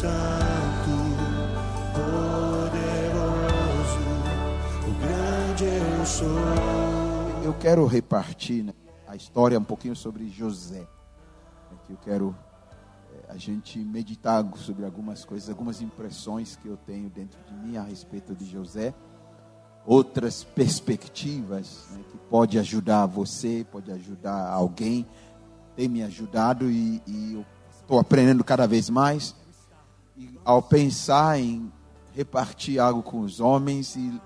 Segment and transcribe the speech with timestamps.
[0.00, 0.90] Santo,
[1.92, 2.80] poderoso,
[4.88, 7.44] o grande eu sou.
[7.44, 8.72] Eu quero repartir né,
[9.06, 10.86] a história um pouquinho sobre José.
[11.90, 12.34] Eu quero
[13.12, 17.76] é, a gente meditar sobre algumas coisas, algumas impressões que eu tenho dentro de mim
[17.76, 18.94] a respeito de José,
[19.84, 25.06] outras perspectivas né, que pode ajudar você, pode ajudar alguém,
[25.76, 27.44] tem me ajudado e, e eu
[27.82, 29.38] estou aprendendo cada vez mais.
[30.20, 31.72] E ao pensar em
[32.14, 34.20] repartir algo com os homens e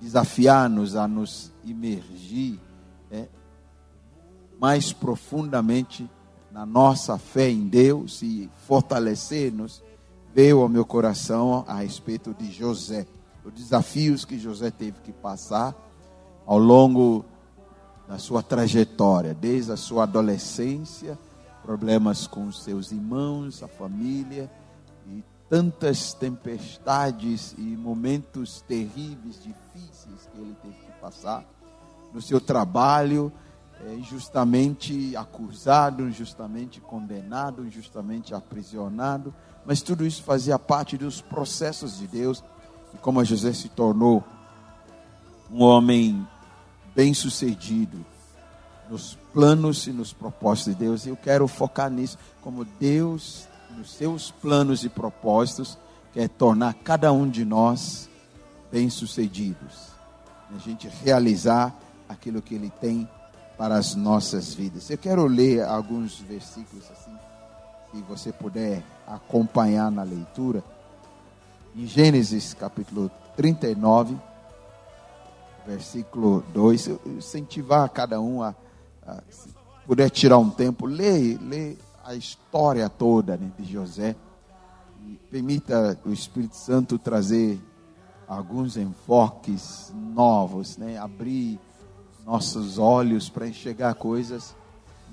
[0.00, 2.58] desafiar-nos a nos imergir
[3.10, 3.28] é,
[4.58, 6.10] mais profundamente
[6.50, 9.82] na nossa fé em Deus e fortalecer-nos,
[10.34, 13.06] veio ao meu coração a respeito de José,
[13.44, 15.74] os desafios que José teve que passar
[16.46, 17.22] ao longo
[18.08, 21.18] da sua trajetória, desde a sua adolescência,
[21.62, 24.50] problemas com seus irmãos, a família
[25.54, 31.44] tantas tempestades e momentos terríveis, difíceis que ele teve que passar
[32.12, 33.32] no seu trabalho,
[33.86, 39.32] é, injustamente acusado, injustamente condenado, injustamente aprisionado,
[39.64, 42.42] mas tudo isso fazia parte dos processos de Deus.
[42.92, 44.24] E como José se tornou
[45.52, 46.26] um homem
[46.96, 48.04] bem-sucedido
[48.90, 54.30] nos planos e nos propósitos de Deus, eu quero focar nisso, como Deus, nos seus
[54.30, 55.78] planos e propósitos,
[56.12, 58.08] quer tornar cada um de nós
[58.70, 59.88] bem-sucedidos.
[60.54, 61.74] A gente realizar
[62.08, 63.08] aquilo que Ele tem
[63.58, 64.90] para as nossas vidas.
[64.90, 67.16] Eu quero ler alguns versículos assim,
[67.92, 70.62] se você puder acompanhar na leitura.
[71.74, 74.16] Em Gênesis capítulo 39,
[75.66, 78.54] versículo 2, eu incentivar cada um a,
[79.06, 79.48] a se
[79.86, 84.14] puder tirar um tempo, ler, ler a história toda né, de José.
[85.06, 87.60] E permita o Espírito Santo trazer
[88.28, 90.96] alguns enfoques novos, né?
[90.98, 91.58] abrir
[92.24, 94.54] nossos olhos para enxergar coisas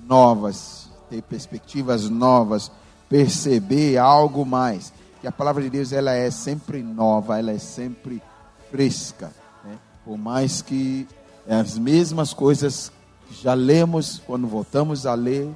[0.08, 2.72] novas, ter perspectivas novas,
[3.10, 4.94] perceber algo mais.
[5.20, 8.22] Que a palavra de Deus ela é sempre nova, ela é sempre
[8.70, 9.32] fresca.
[9.64, 9.78] Né?
[10.06, 11.08] Por mais que
[11.48, 12.92] as mesmas coisas
[13.30, 15.54] já lemos, quando voltamos a ler,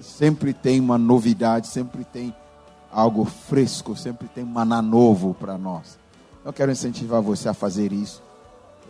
[0.00, 2.34] sempre tem uma novidade, sempre tem
[2.90, 5.98] algo fresco, sempre tem maná novo para nós.
[6.44, 8.22] Eu quero incentivar você a fazer isso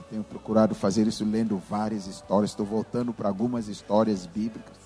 [0.00, 2.52] eu tenho procurado fazer isso lendo várias histórias.
[2.52, 4.76] Estou voltando para algumas histórias bíblicas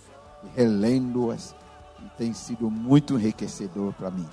[0.43, 1.55] e relendo-as.
[2.01, 4.29] E tem sido muito enriquecedor para mim.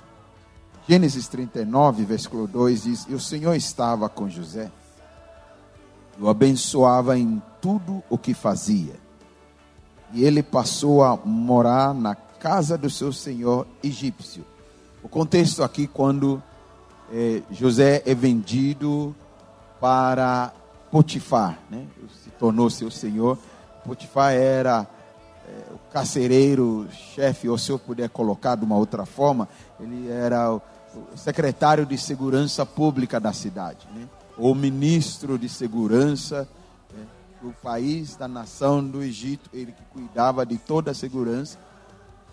[0.88, 4.72] Gênesis 39, versículo 2 diz: E o Senhor estava com José,
[6.20, 8.94] o abençoava em tudo o que fazia.
[10.12, 14.44] E ele passou a morar na casa do seu senhor egípcio.
[15.02, 16.42] O contexto aqui, quando
[17.12, 19.14] eh, José é vendido
[19.80, 20.52] para
[20.90, 21.86] Potifar, né?
[22.22, 23.38] se tornou seu senhor.
[23.84, 24.86] Potifar era
[25.48, 29.48] é, o carcereiro, chefe, ou se eu puder colocar de uma outra forma,
[29.80, 30.62] ele era o,
[31.14, 34.06] o secretário de segurança pública da cidade, né?
[34.36, 36.61] ou ministro de segurança né?
[37.42, 41.58] Do país, da nação do Egito, ele que cuidava de toda a segurança.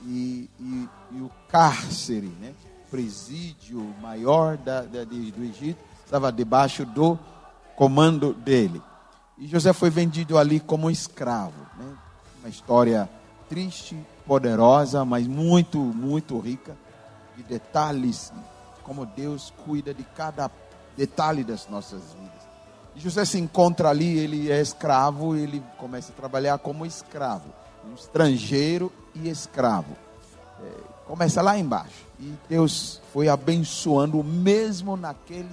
[0.04, 2.54] E, e, e o cárcere, né?
[2.90, 7.20] presídio maior da, da, do Egito, estava debaixo do
[7.76, 8.82] comando dele.
[9.38, 11.66] E José foi vendido ali como escravo.
[11.78, 11.98] Né?
[12.40, 13.10] Uma história
[13.48, 16.78] triste, poderosa, mas muito, muito rica
[17.36, 18.32] de detalhes,
[18.84, 20.52] como Deus cuida de cada
[20.96, 22.39] detalhe das nossas vidas.
[23.00, 27.46] José se encontra ali, ele é escravo, ele começa a trabalhar como escravo,
[27.90, 29.96] um estrangeiro e escravo.
[30.62, 30.72] É,
[31.06, 32.06] começa lá embaixo.
[32.20, 35.50] E Deus foi abençoando mesmo naquele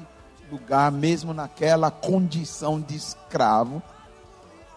[0.51, 3.81] lugar, mesmo naquela condição de escravo.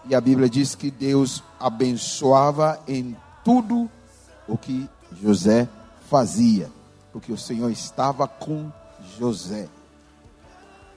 [0.04, 3.90] E a Bíblia diz que Deus abençoava em tudo
[4.46, 4.88] o que
[5.20, 5.68] José
[6.08, 6.70] fazia,
[7.12, 8.70] porque o Senhor estava com
[9.18, 9.68] José.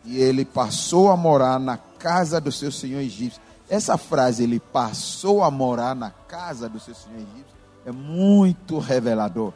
[0.04, 3.42] E ele passou a morar na casa do seu senhor egípcio.
[3.70, 7.56] Essa frase, ele passou a morar na casa do seu senhor egípcio,
[7.86, 9.54] é muito revelador.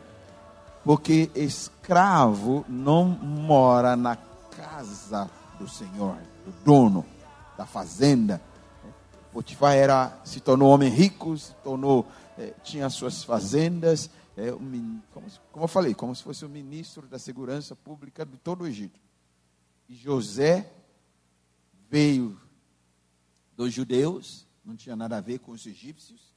[0.84, 4.18] Porque escravo não mora na
[4.56, 5.30] casa
[5.60, 6.16] do Senhor,
[6.46, 7.06] do dono
[7.58, 8.42] da fazenda.
[9.34, 12.08] Potifar era, se tornou homem rico, se tornou,
[12.38, 17.20] eh, tinha suas fazendas, um, como, como eu falei, como se fosse o ministro da
[17.20, 19.00] segurança pública de todo o Egito.
[19.88, 20.72] E José
[21.90, 22.40] veio
[23.56, 26.36] dos judeus, não tinha nada a ver com os egípcios,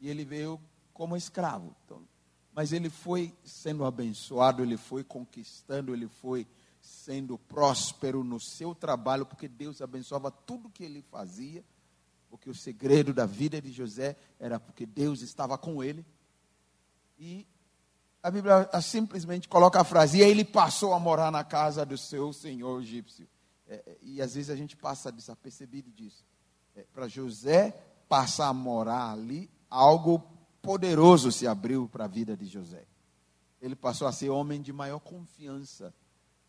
[0.00, 0.60] e ele veio
[0.92, 1.74] como escravo.
[1.84, 2.06] Então,
[2.54, 6.46] mas ele foi sendo abençoado, ele foi conquistando, ele foi
[6.80, 11.64] sendo próspero no seu trabalho, porque Deus abençoava tudo que ele fazia,
[12.30, 16.04] porque o segredo da vida de José era porque Deus estava com ele.
[17.18, 17.46] E
[18.24, 22.32] a Bíblia simplesmente coloca a frase, e ele passou a morar na casa do seu
[22.32, 23.28] senhor egípcio.
[23.68, 26.24] É, é e às vezes a gente passa desapercebido disso.
[26.74, 27.78] É, Para José
[28.08, 30.26] passar a morar ali, algo
[30.62, 32.86] poderoso se abriu para a vida de José.
[33.60, 35.94] Ele passou a ser homem de maior confiança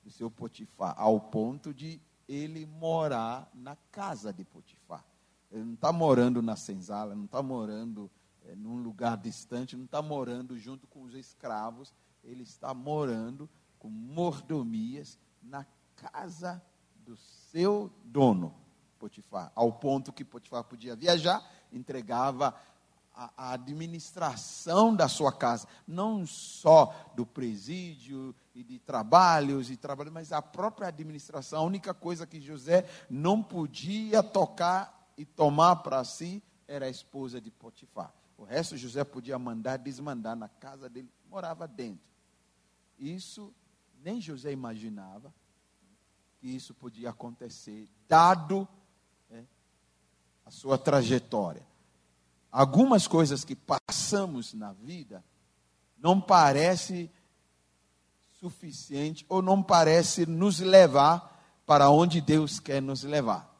[0.02, 5.04] do seu Potifar, ao ponto de ele morar na casa de Potifar.
[5.52, 8.10] Ele não está morando na senzala, não está morando
[8.48, 11.94] é, num lugar distante, não está morando junto com os escravos,
[12.24, 13.50] ele está morando
[13.80, 15.66] com mordomias na
[15.96, 16.62] casa
[17.06, 17.16] do
[17.52, 18.54] seu dono,
[19.00, 22.56] Potifar, ao ponto que Potifar podia viajar, entregava
[23.14, 30.14] a, a administração da sua casa, não só do presídio e de trabalhos e trabalhos,
[30.14, 31.60] mas a própria administração.
[31.60, 37.40] A única coisa que José não podia tocar e tomar para si era a esposa
[37.40, 38.14] de Potifar.
[38.38, 42.04] O resto José podia mandar desmandar na casa dele, morava dentro.
[42.98, 43.54] Isso
[44.04, 45.34] nem José imaginava
[46.40, 48.68] que isso podia acontecer, dado
[49.32, 49.44] é,
[50.46, 51.66] a sua trajetória
[52.56, 55.22] algumas coisas que passamos na vida
[55.98, 57.12] não parece
[58.40, 63.54] suficiente ou não parece nos levar para onde Deus quer nos levar.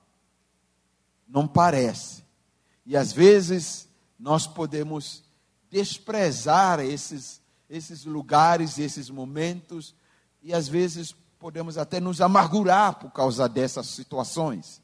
[1.28, 2.24] Não parece.
[2.86, 3.90] E às vezes
[4.26, 5.24] nós podemos
[5.70, 7.40] desprezar esses
[7.70, 9.94] esses lugares, esses momentos
[10.42, 14.82] e às vezes podemos até nos amargurar por causa dessas situações.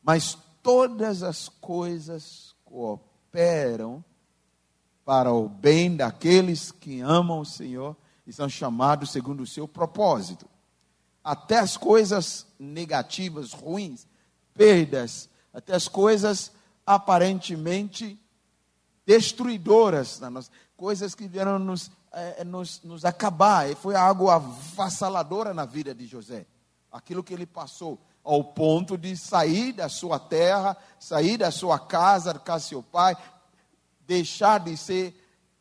[0.00, 4.04] Mas todas as coisas cooperam
[5.04, 10.48] para o bem daqueles que amam o Senhor e são chamados segundo o seu propósito.
[11.24, 14.06] Até as coisas negativas, ruins,
[14.54, 16.52] perdas, até as coisas
[16.86, 18.20] aparentemente
[19.06, 20.20] destruidoras,
[20.76, 23.70] coisas que vieram nos, é, nos, nos acabar.
[23.70, 26.46] E foi algo avassaladora na vida de José.
[26.90, 32.34] Aquilo que ele passou ao ponto de sair da sua terra, sair da sua casa,
[32.34, 33.16] da casa seu pai,
[34.00, 35.14] deixar de ser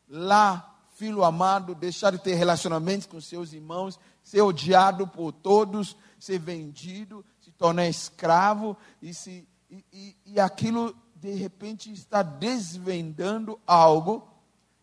[0.10, 6.40] lá filho amado, deixar de ter relacionamentos com seus irmãos, ser odiado por todos, ser
[6.40, 14.28] vendido, se tornar escravo e, se, e, e, e aquilo de repente está desvendando algo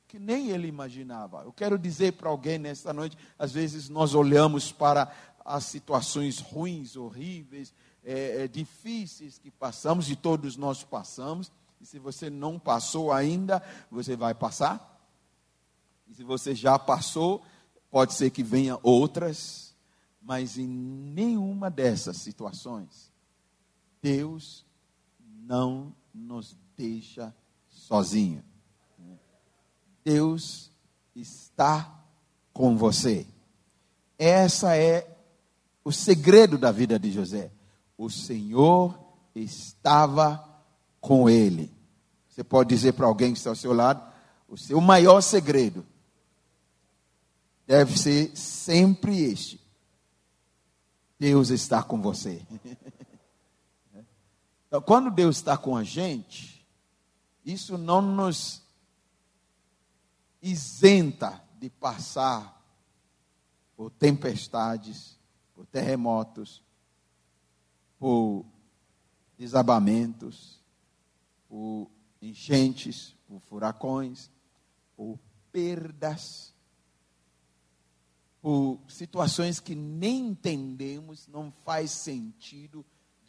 [0.09, 1.43] que nem ele imaginava.
[1.43, 5.11] Eu quero dizer para alguém nesta noite, às vezes nós olhamos para
[5.45, 7.73] as situações ruins, horríveis,
[8.05, 11.51] é, é, difíceis que passamos, e todos nós passamos.
[11.81, 15.01] E se você não passou ainda, você vai passar.
[16.09, 17.43] E se você já passou,
[17.91, 19.75] pode ser que venha outras,
[20.21, 23.11] mas em nenhuma dessas situações,
[24.01, 24.65] Deus
[25.19, 27.35] não nos deixa
[27.69, 28.45] sozinho.
[30.05, 30.71] Deus
[31.15, 32.05] está
[32.53, 33.27] com você.
[34.19, 35.09] Essa é
[35.85, 37.51] o segredo da vida de José.
[37.97, 38.99] O Senhor
[39.35, 40.49] estava
[41.01, 41.73] com ele.
[42.29, 44.03] Você pode dizer para alguém que está ao seu lado:
[44.49, 45.85] o seu maior segredo
[47.67, 49.61] deve ser sempre este:
[51.19, 52.43] Deus está com você.
[54.73, 56.67] Então, quando Deus está com a gente,
[57.45, 58.63] isso não nos
[60.41, 62.59] isenta de passar
[63.77, 65.19] por tempestades,
[65.55, 66.63] por terremotos,
[67.99, 68.47] por
[69.37, 70.59] desabamentos,
[71.51, 71.91] por
[72.23, 74.31] enchentes, por furacões,
[74.97, 75.19] por
[75.53, 76.55] perdas,
[78.41, 82.83] por situações que nem entendemos, não faz sentido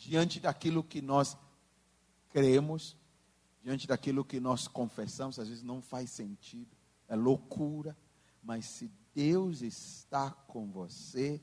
[0.09, 1.37] diante daquilo que nós
[2.29, 2.95] cremos,
[3.63, 6.75] diante daquilo que nós confessamos, às vezes não faz sentido,
[7.07, 7.95] é loucura,
[8.43, 11.41] mas se Deus está com você,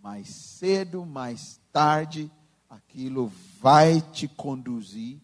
[0.00, 2.30] mais cedo, mais tarde,
[2.68, 5.18] aquilo vai te conduzir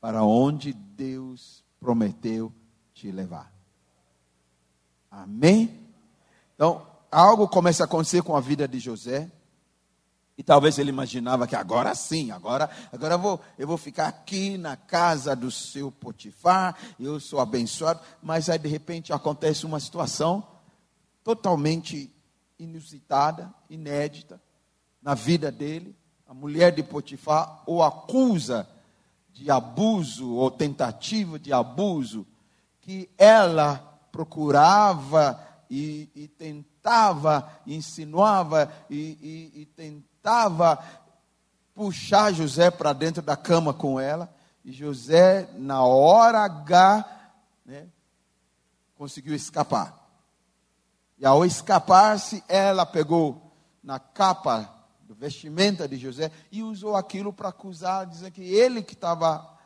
[0.00, 2.52] para onde Deus prometeu
[2.94, 3.52] te levar.
[5.10, 5.86] Amém?
[6.54, 9.30] Então, algo começa a acontecer com a vida de José.
[10.38, 14.56] E talvez ele imaginava que agora sim, agora, agora eu vou, eu vou ficar aqui
[14.56, 20.46] na casa do seu Potifar, eu sou abençoado, mas aí de repente acontece uma situação
[21.24, 22.14] totalmente
[22.56, 24.40] inusitada, inédita
[25.02, 25.96] na vida dele.
[26.24, 28.68] A mulher de Potifar o acusa
[29.32, 32.24] de abuso ou tentativa de abuso
[32.80, 33.78] que ela
[34.12, 40.17] procurava e, e tentava, insinuava e, e, e tentava
[41.74, 44.28] puxar José para dentro da cama com ela.
[44.64, 47.04] E José, na hora H,
[47.64, 47.86] né,
[48.96, 49.96] conseguiu escapar.
[51.18, 57.48] E ao escapar-se, ela pegou na capa do vestimenta de José e usou aquilo para
[57.48, 59.56] acusar, dizendo que ele que estava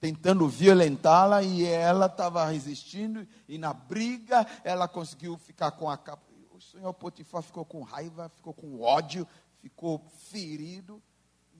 [0.00, 6.22] tentando violentá-la e ela estava resistindo e na briga ela conseguiu ficar com a capa.
[6.52, 9.26] O senhor Potifar ficou com raiva, ficou com ódio,
[9.68, 9.98] ficou
[10.30, 11.02] ferido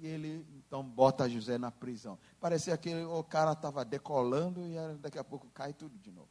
[0.01, 2.19] e ele então bota José na prisão.
[2.41, 6.29] Parecia que o cara estava decolando e daqui a pouco cai tudo de novo.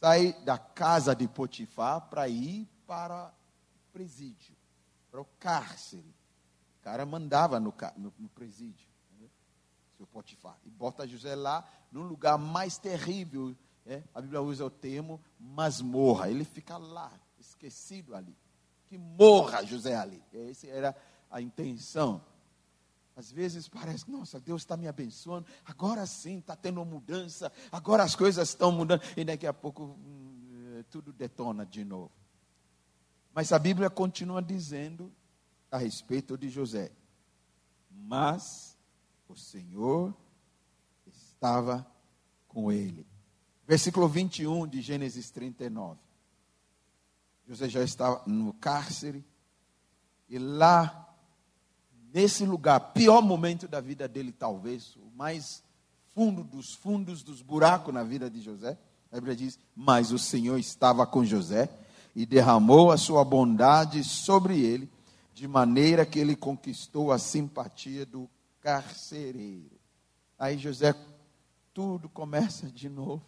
[0.00, 4.58] Sai da casa de Potifar para ir para o presídio
[5.10, 6.14] para o cárcere.
[6.80, 8.86] O cara mandava no, no, no presídio,
[9.18, 9.28] né?
[9.96, 10.56] seu Potifar.
[10.64, 13.54] E bota José lá, num lugar mais terrível.
[13.84, 14.04] Né?
[14.14, 16.30] A Bíblia usa o termo masmorra.
[16.30, 18.36] Ele fica lá, esquecido ali.
[18.88, 20.22] Que morra José ali.
[20.32, 20.96] Essa era
[21.30, 22.22] a intenção.
[23.14, 28.14] Às vezes parece, nossa, Deus está me abençoando, agora sim está tendo mudança, agora as
[28.14, 32.12] coisas estão mudando, e daqui a pouco hum, tudo detona de novo.
[33.34, 35.12] Mas a Bíblia continua dizendo
[35.70, 36.92] a respeito de José.
[37.90, 38.76] Mas
[39.28, 40.14] o Senhor
[41.06, 41.86] estava
[42.46, 43.06] com ele.
[43.66, 46.07] Versículo 21 de Gênesis 39.
[47.48, 49.24] José já estava no cárcere.
[50.28, 51.08] E lá,
[52.12, 55.62] nesse lugar, pior momento da vida dele, talvez, o mais
[56.14, 58.76] fundo dos fundos dos buracos na vida de José.
[59.10, 61.70] A Bíblia diz: Mas o Senhor estava com José
[62.14, 64.90] e derramou a sua bondade sobre ele,
[65.32, 68.28] de maneira que ele conquistou a simpatia do
[68.60, 69.78] carcereiro.
[70.38, 70.94] Aí José,
[71.72, 73.24] tudo começa de novo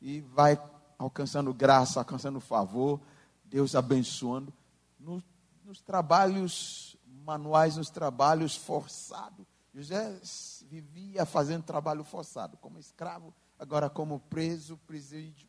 [0.00, 0.56] e vai
[0.98, 3.00] alcançando graça, alcançando favor,
[3.48, 4.52] Deus abençoando.
[4.98, 5.22] No,
[5.64, 9.46] nos trabalhos manuais, nos trabalhos forçados.
[9.74, 10.18] José
[10.70, 14.78] vivia fazendo trabalho forçado, como escravo, agora como preso,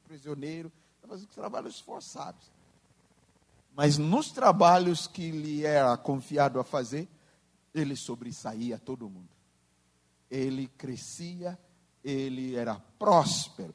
[0.04, 0.72] prisioneiro,
[1.08, 2.52] fazendo trabalhos forçados.
[3.74, 7.08] Mas nos trabalhos que lhe era confiado a fazer,
[7.74, 9.30] ele sobressaía todo mundo.
[10.30, 11.58] Ele crescia,
[12.04, 13.74] ele era próspero.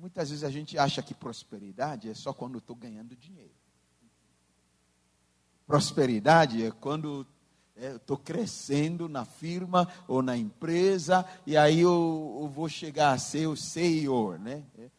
[0.00, 3.52] Muitas vezes a gente acha que prosperidade é só quando estou ganhando dinheiro.
[5.66, 7.26] Prosperidade é quando
[7.76, 13.18] estou é, crescendo na firma ou na empresa e aí eu, eu vou chegar a
[13.18, 14.64] ser o CEO, né?
[14.78, 14.90] É,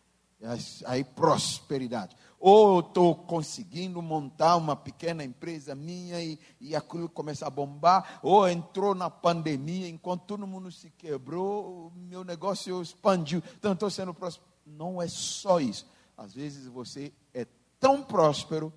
[0.86, 7.51] aí prosperidade ou estou conseguindo montar uma pequena empresa minha e, e aquilo começa a
[7.51, 13.91] bombar, ou entrou na pandemia, enquanto todo mundo se quebrou, meu negócio expandiu, então estou
[13.91, 14.50] sendo próspero.
[14.65, 15.89] Não é só isso.
[16.18, 17.48] Às vezes você é
[17.80, 18.74] tão próspero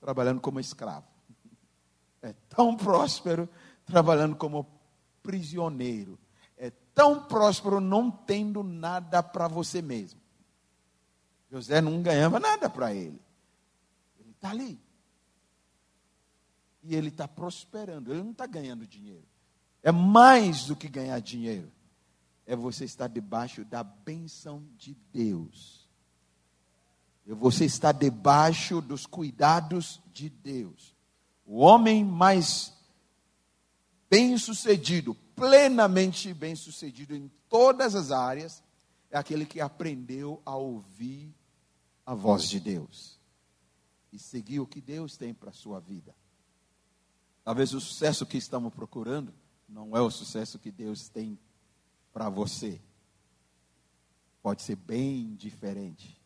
[0.00, 1.06] trabalhando como escravo,
[2.22, 3.48] é tão próspero
[3.84, 4.66] trabalhando como
[5.22, 6.18] prisioneiro,
[6.56, 10.20] é tão próspero não tendo nada para você mesmo.
[11.50, 13.20] José não ganhava nada para ele.
[14.18, 14.80] Ele está ali.
[16.82, 18.12] E ele está prosperando.
[18.12, 19.26] Ele não está ganhando dinheiro.
[19.82, 21.70] É mais do que ganhar dinheiro.
[22.50, 25.88] É você estar debaixo da bênção de Deus.
[27.24, 30.92] É você estar debaixo dos cuidados de Deus.
[31.46, 32.72] O homem mais
[34.10, 38.64] bem-sucedido, plenamente bem-sucedido em todas as áreas,
[39.12, 41.32] é aquele que aprendeu a ouvir
[42.04, 43.16] a voz de Deus
[44.12, 46.12] e seguir o que Deus tem para a sua vida.
[47.44, 49.32] Talvez o sucesso que estamos procurando
[49.68, 51.38] não é o sucesso que Deus tem
[52.12, 52.80] para você.
[54.42, 56.20] Pode ser bem diferente.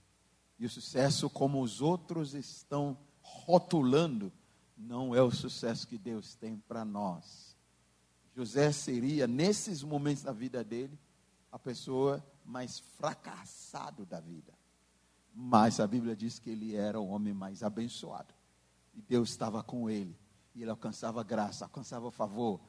[0.58, 4.32] E o sucesso, como os outros estão rotulando,
[4.76, 7.56] não é o sucesso que Deus tem para nós.
[8.34, 10.98] José seria, nesses momentos da vida dele,
[11.50, 14.52] a pessoa mais fracassado da vida.
[15.32, 18.34] Mas a Bíblia diz que ele era o homem mais abençoado.
[18.92, 20.16] E Deus estava com ele.
[20.54, 22.60] E ele alcançava graça, alcançava favor.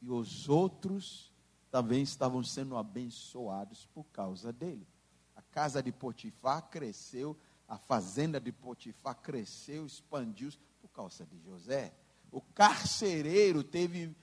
[0.00, 1.31] E os outros
[1.72, 4.86] também estavam sendo abençoados por causa dele.
[5.34, 7.34] A casa de Potifar cresceu,
[7.66, 10.50] a fazenda de Potifar cresceu, expandiu
[10.82, 11.94] por causa de José.
[12.30, 14.14] O carcereiro teve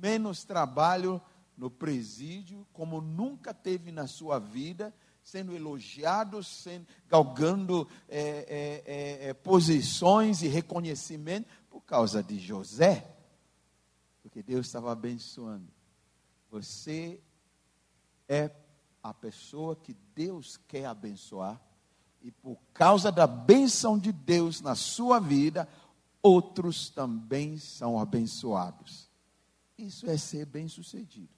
[0.00, 1.20] menos trabalho
[1.58, 9.28] no presídio, como nunca teve na sua vida, sendo elogiados, sendo, galgando é, é, é,
[9.28, 13.14] é, posições e reconhecimento por causa de José,
[14.22, 15.77] porque Deus estava abençoando.
[16.50, 17.20] Você
[18.28, 18.50] é
[19.02, 21.60] a pessoa que Deus quer abençoar
[22.20, 25.68] e por causa da bênção de Deus na sua vida,
[26.22, 29.08] outros também são abençoados.
[29.76, 31.28] Isso é ser bem-sucedido.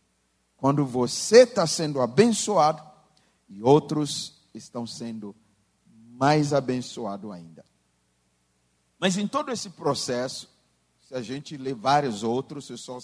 [0.56, 2.82] Quando você está sendo abençoado
[3.48, 5.34] e outros estão sendo
[5.86, 7.64] mais abençoados ainda.
[8.98, 10.48] Mas em todo esse processo,
[11.06, 12.98] se a gente ler vários outros, eu só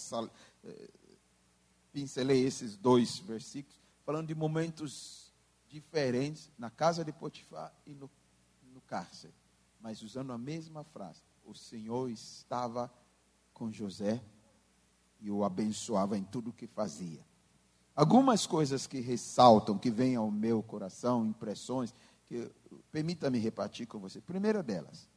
[1.96, 5.32] pincelei esses dois versículos, falando de momentos
[5.66, 8.10] diferentes na casa de Potifar e no,
[8.70, 9.32] no cárcere,
[9.80, 11.22] mas usando a mesma frase.
[11.42, 12.92] O Senhor estava
[13.54, 14.22] com José
[15.22, 17.24] e o abençoava em tudo o que fazia.
[17.94, 21.94] Algumas coisas que ressaltam, que vêm ao meu coração, impressões,
[22.26, 22.52] que
[22.92, 24.20] permita-me repartir com você.
[24.20, 25.08] Primeira delas,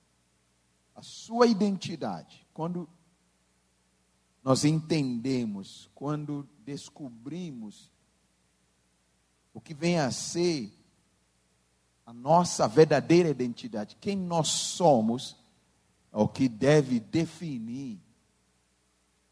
[0.95, 2.47] a sua identidade.
[2.53, 2.87] Quando
[4.43, 7.91] nós entendemos, quando descobrimos
[9.53, 10.71] o que vem a ser
[12.05, 15.35] a nossa verdadeira identidade, quem nós somos,
[16.11, 17.99] é o que deve definir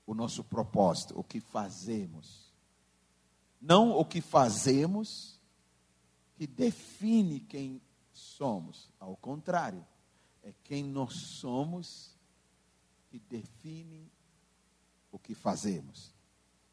[0.05, 2.53] o nosso propósito, o que fazemos.
[3.59, 5.39] Não o que fazemos
[6.35, 7.81] que define quem
[8.13, 9.83] somos, ao contrário,
[10.43, 12.15] é quem nós somos
[13.09, 14.11] que define
[15.17, 16.15] o que fazemos.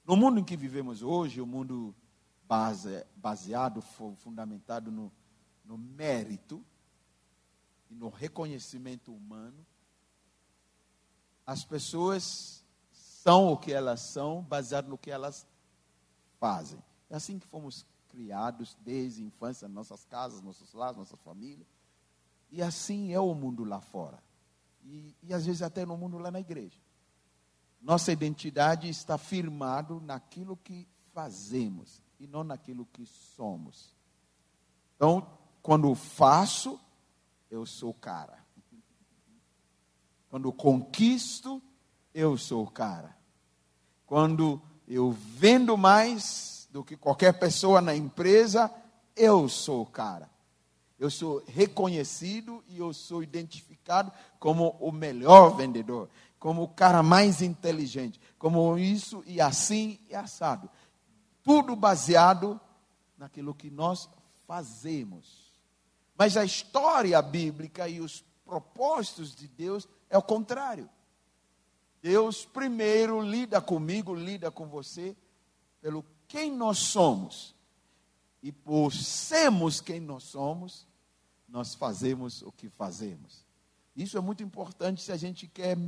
[0.04, 1.94] No mundo em que vivemos hoje, o um mundo
[2.46, 5.10] base, baseado, fundamentado no,
[5.64, 6.62] no mérito
[7.90, 9.66] e no reconhecimento humano,
[11.46, 15.46] as pessoas são o que elas são, baseado no que elas
[16.38, 16.82] fazem.
[17.08, 21.66] É assim que fomos criados desde a infância, nossas casas, nossos lares, nossas famílias.
[22.50, 24.22] E assim é o mundo lá fora.
[24.82, 26.83] E, e às vezes até no mundo lá na igreja.
[27.84, 33.94] Nossa identidade está firmado naquilo que fazemos e não naquilo que somos.
[34.96, 35.26] Então,
[35.60, 36.80] quando faço,
[37.50, 38.42] eu sou o cara.
[40.30, 41.62] Quando conquisto,
[42.14, 43.14] eu sou o cara.
[44.06, 48.72] Quando eu vendo mais do que qualquer pessoa na empresa,
[49.14, 50.30] eu sou o cara.
[50.98, 56.09] Eu sou reconhecido e eu sou identificado como o melhor vendedor,
[56.44, 60.68] como o cara mais inteligente, como isso e assim e assado.
[61.42, 62.61] Tudo baseado
[63.16, 64.11] naquilo que nós
[64.46, 65.54] fazemos.
[66.14, 70.87] Mas a história bíblica e os propósitos de Deus é o contrário.
[72.02, 75.16] Deus primeiro lida comigo, lida com você,
[75.80, 77.54] pelo quem nós somos.
[78.42, 80.87] E por sermos quem nós somos,
[81.48, 83.46] nós fazemos o que fazemos.
[83.96, 85.78] Isso é muito importante se a gente quer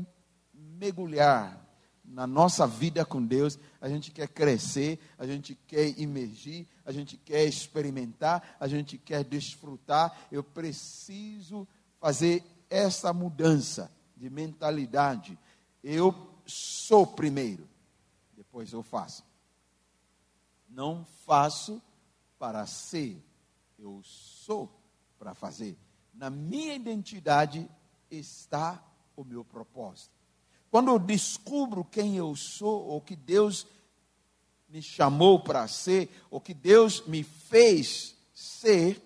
[0.56, 1.66] mergulhar
[2.04, 7.16] na nossa vida com Deus, a gente quer crescer, a gente quer emergir, a gente
[7.16, 10.16] quer experimentar, a gente quer desfrutar.
[10.30, 11.66] Eu preciso
[11.98, 15.38] fazer essa mudança de mentalidade.
[15.82, 16.14] Eu
[16.46, 17.68] sou primeiro,
[18.36, 19.24] depois eu faço.
[20.68, 21.82] Não faço
[22.38, 23.22] para ser,
[23.78, 24.70] eu sou
[25.18, 25.76] para fazer.
[26.14, 27.68] Na minha identidade
[28.10, 28.82] está
[29.16, 30.15] o meu propósito.
[30.76, 33.66] Quando eu descubro quem eu sou, ou que Deus
[34.68, 39.02] me chamou para ser, ou que Deus me fez ser,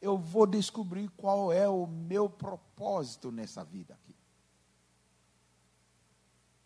[0.00, 4.16] eu vou descobrir qual é o meu propósito nessa vida aqui.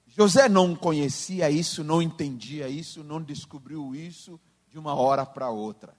[0.06, 5.96] José não conhecia isso, não entendia isso, não descobriu isso de uma hora para outra.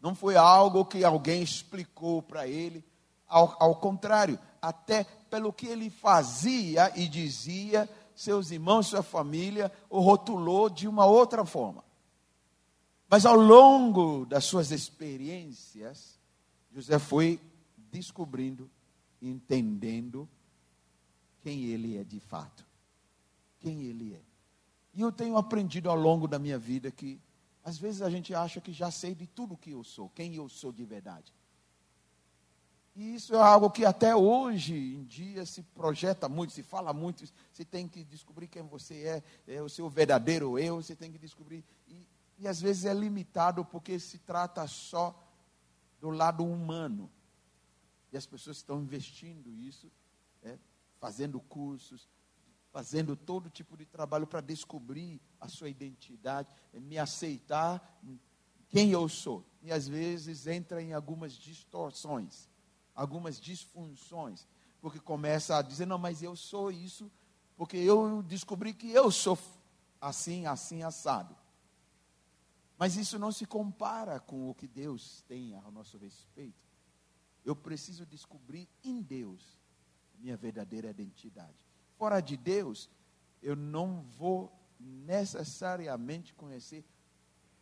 [0.00, 2.84] Não foi algo que alguém explicou para ele.
[3.26, 10.00] Ao, ao contrário, até pelo que ele fazia e dizia, seus irmãos, sua família o
[10.00, 11.84] rotulou de uma outra forma.
[13.08, 16.18] Mas ao longo das suas experiências,
[16.72, 17.40] José foi
[17.90, 18.70] descobrindo,
[19.20, 20.28] entendendo
[21.40, 22.64] quem ele é de fato.
[23.58, 24.20] Quem ele é.
[24.94, 27.20] E eu tenho aprendido ao longo da minha vida que
[27.62, 30.48] às vezes a gente acha que já sei de tudo que eu sou, quem eu
[30.48, 31.32] sou de verdade.
[32.94, 37.24] E isso é algo que até hoje em dia se projeta muito, se fala muito.
[37.52, 41.18] Você tem que descobrir quem você é, é o seu verdadeiro eu, você tem que
[41.18, 41.64] descobrir.
[41.86, 42.06] E,
[42.38, 45.16] e às vezes é limitado porque se trata só
[46.00, 47.10] do lado humano.
[48.12, 49.90] E as pessoas estão investindo isso,
[50.42, 50.58] é,
[50.98, 52.08] fazendo cursos,
[52.72, 58.00] fazendo todo tipo de trabalho para descobrir a sua identidade, me aceitar
[58.68, 59.44] quem eu sou.
[59.62, 62.49] E às vezes entra em algumas distorções,
[63.00, 64.46] algumas disfunções,
[64.78, 67.10] porque começa a dizer: não, mas eu sou isso,
[67.56, 69.38] porque eu descobri que eu sou
[69.98, 71.34] assim, assim, assado.
[72.76, 76.68] Mas isso não se compara com o que Deus tem ao nosso respeito.
[77.42, 79.58] Eu preciso descobrir em Deus
[80.18, 81.66] minha verdadeira identidade.
[81.96, 82.90] Fora de Deus,
[83.42, 86.84] eu não vou necessariamente conhecer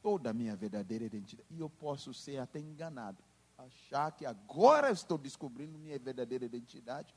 [0.03, 1.48] toda a minha verdadeira identidade.
[1.51, 3.22] E eu posso ser até enganado,
[3.59, 7.14] achar que agora estou descobrindo minha verdadeira identidade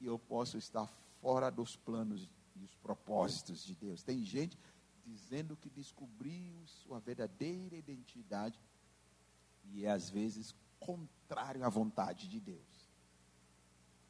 [0.00, 0.86] e eu posso estar
[1.20, 4.02] fora dos planos e os propósitos de Deus.
[4.02, 4.58] Tem gente
[5.04, 8.60] dizendo que descobriu sua verdadeira identidade
[9.64, 12.90] e é às vezes contrário à vontade de Deus.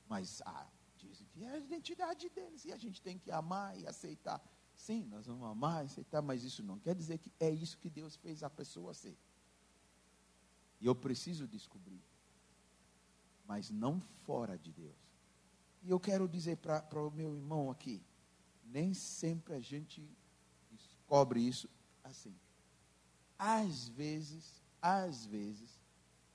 [0.08, 3.86] Mas ah, dizem que é a identidade deles e a gente tem que amar e
[3.86, 4.42] aceitar.
[4.74, 7.90] Sim, nós vamos amar e aceitar, mas isso não quer dizer que é isso que
[7.90, 9.16] Deus fez a pessoa ser.
[10.80, 12.00] E eu preciso descobrir,
[13.46, 14.96] mas não fora de Deus.
[15.82, 18.02] E eu quero dizer para o meu irmão aqui,
[18.64, 20.06] nem sempre a gente
[20.70, 21.68] descobre isso
[22.04, 22.34] assim.
[23.38, 25.80] Às vezes, às vezes,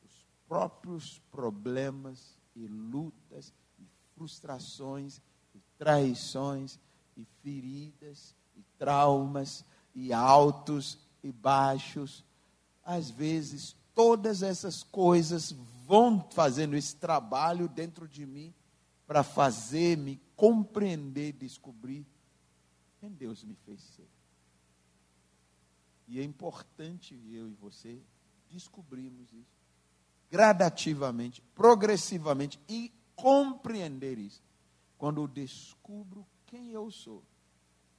[0.03, 5.21] os próprios problemas e lutas e frustrações
[5.53, 6.79] e traições
[7.15, 12.23] e feridas e traumas e altos e baixos,
[12.83, 15.51] às vezes todas essas coisas
[15.85, 18.53] vão fazendo esse trabalho dentro de mim
[19.05, 22.05] para fazer-me compreender, descobrir
[22.99, 24.09] quem Deus me fez ser.
[26.07, 28.01] E é importante eu e você
[28.49, 29.63] descobrirmos isso
[30.33, 34.41] gradativamente, progressivamente e compreender isso.
[34.97, 37.23] Quando eu descubro quem eu sou,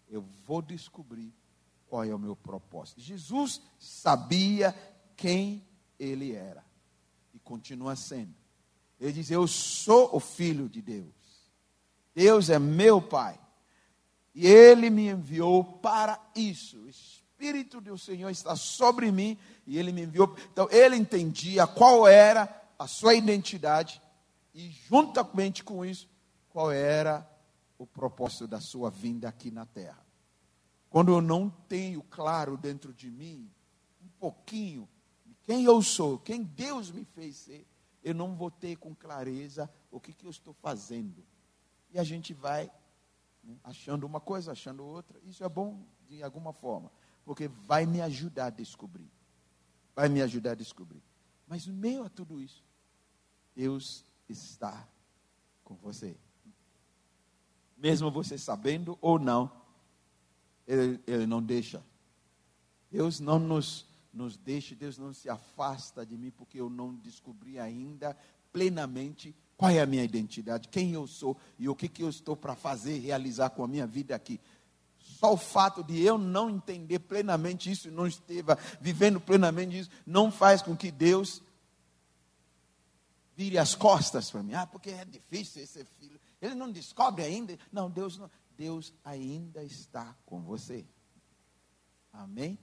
[0.09, 1.33] eu vou descobrir
[1.87, 3.01] qual é o meu propósito.
[3.01, 4.73] Jesus sabia
[5.17, 5.65] quem
[6.05, 6.65] ele era
[7.33, 8.35] e continua sendo.
[9.01, 11.15] Ele diz: Eu sou o filho de Deus.
[12.15, 13.39] Deus é meu Pai.
[14.35, 16.79] E Ele me enviou para isso.
[16.79, 20.35] O Espírito do Senhor está sobre mim e Ele me enviou.
[20.53, 24.03] Então, ele entendia qual era a sua identidade
[24.53, 26.09] e, juntamente com isso,
[26.51, 27.29] qual era
[27.79, 30.05] o propósito da sua vinda aqui na terra.
[30.89, 33.51] Quando eu não tenho claro dentro de mim,
[34.03, 34.89] um pouquinho,
[35.45, 37.67] quem eu sou, quem Deus me fez ser,
[38.03, 41.25] eu não vou ter com clareza o que, que eu estou fazendo.
[41.91, 42.71] E a gente vai
[43.43, 45.19] né, achando uma coisa, achando outra.
[45.25, 46.91] Isso é bom de alguma forma,
[47.25, 49.11] porque vai me ajudar a descobrir.
[49.95, 51.03] Vai me ajudar a descobrir.
[51.47, 52.65] Mas no meio a tudo isso,
[53.55, 54.87] Deus está
[55.63, 56.17] com você.
[57.77, 59.51] Mesmo você sabendo ou não,
[60.67, 61.83] Ele, ele não deixa.
[62.91, 67.59] Deus não nos nos deixe, Deus não se afasta de mim, porque eu não descobri
[67.59, 68.17] ainda
[68.53, 72.37] plenamente qual é a minha identidade, quem eu sou e o que, que eu estou
[72.37, 74.41] para fazer, realizar com a minha vida aqui.
[74.99, 80.31] Só o fato de eu não entender plenamente isso, não esteja vivendo plenamente isso, não
[80.31, 81.43] faz com que Deus
[83.37, 84.55] vire as costas para mim.
[84.55, 86.21] Ah, porque é difícil ser filho.
[86.41, 87.59] Ele não descobre ainda.
[87.73, 88.31] Não, Deus não.
[88.57, 90.87] Deus ainda está com você.
[92.13, 92.59] Amém?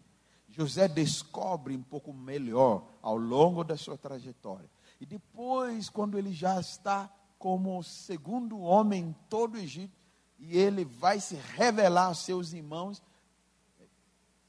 [0.52, 4.70] José descobre um pouco melhor ao longo da sua trajetória.
[5.00, 9.98] E depois, quando ele já está como o segundo homem em todo o Egito,
[10.38, 13.02] e ele vai se revelar aos seus irmãos.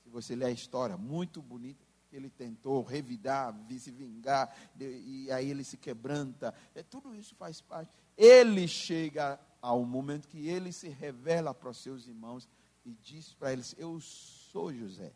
[0.02, 5.64] Se você ler a história, muito bonita, ele tentou revidar, se vingar, e aí ele
[5.64, 6.52] se quebranta.
[6.74, 7.92] É, tudo isso faz parte.
[8.16, 12.48] Ele chega ao momento que ele se revela para os seus irmãos
[12.84, 15.12] e diz para eles: Eu sou José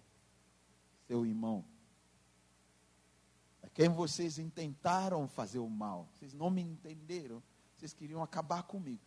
[1.07, 1.65] seu irmão.
[3.63, 6.09] A quem vocês intentaram fazer o mal.
[6.15, 7.43] Vocês não me entenderam.
[7.77, 9.03] Vocês queriam acabar comigo.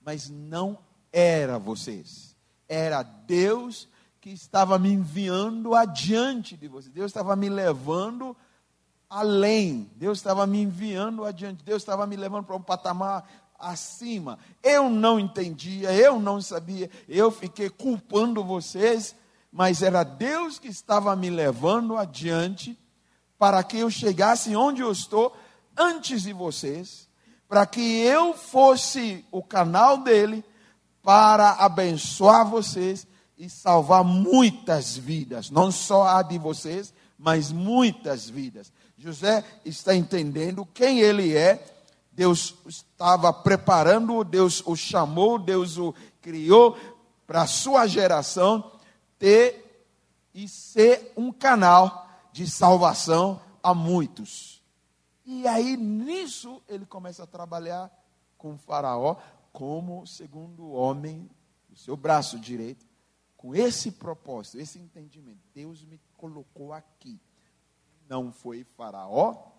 [0.00, 0.78] Mas não
[1.12, 2.36] era vocês.
[2.68, 3.88] Era Deus
[4.20, 6.92] que estava me enviando adiante de vocês.
[6.92, 8.36] Deus estava me levando
[9.08, 9.90] além.
[9.96, 11.62] Deus estava me enviando adiante.
[11.62, 14.38] Deus estava me levando para um patamar acima.
[14.62, 16.90] Eu não entendia, eu não sabia.
[17.08, 19.14] Eu fiquei culpando vocês
[19.54, 22.76] mas era Deus que estava me levando adiante
[23.38, 25.32] para que eu chegasse onde eu estou
[25.76, 27.08] antes de vocês,
[27.48, 30.44] para que eu fosse o canal dele
[31.04, 33.06] para abençoar vocês
[33.38, 38.72] e salvar muitas vidas, não só a de vocês, mas muitas vidas.
[38.98, 41.64] José está entendendo quem ele é,
[42.10, 46.76] Deus estava preparando, Deus o chamou, Deus o criou
[47.24, 48.73] para a sua geração
[49.24, 49.88] ter
[50.34, 54.62] e ser um canal de salvação a muitos.
[55.24, 57.90] E aí nisso ele começa a trabalhar
[58.36, 59.16] com Faraó
[59.50, 61.30] como segundo homem,
[61.72, 62.84] o seu braço direito,
[63.34, 67.18] com esse propósito, esse entendimento, Deus me colocou aqui.
[68.06, 69.52] Não foi Faraó,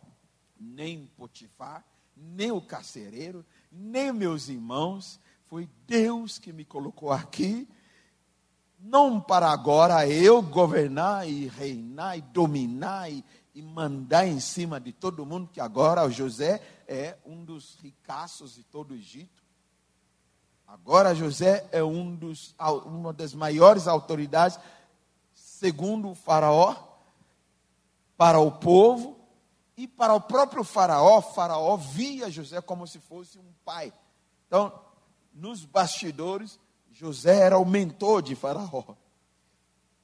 [0.60, 1.84] nem Potifar,
[2.16, 7.68] nem o carcereiro, nem meus irmãos, foi Deus que me colocou aqui,
[8.86, 14.94] não para agora eu governar e reinar e dominar e, e mandar em cima de
[14.94, 19.44] todo mundo, que agora o José é um dos ricaços de todo o Egito.
[20.68, 22.54] Agora José é um dos,
[22.86, 24.60] uma das maiores autoridades,
[25.34, 26.76] segundo o faraó,
[28.16, 29.18] para o povo
[29.76, 31.22] e para o próprio faraó.
[31.22, 33.92] Faraó via José como se fosse um pai.
[34.48, 34.72] Então,
[35.34, 36.60] nos bastidores,
[36.96, 38.96] José era o mentor de faraó.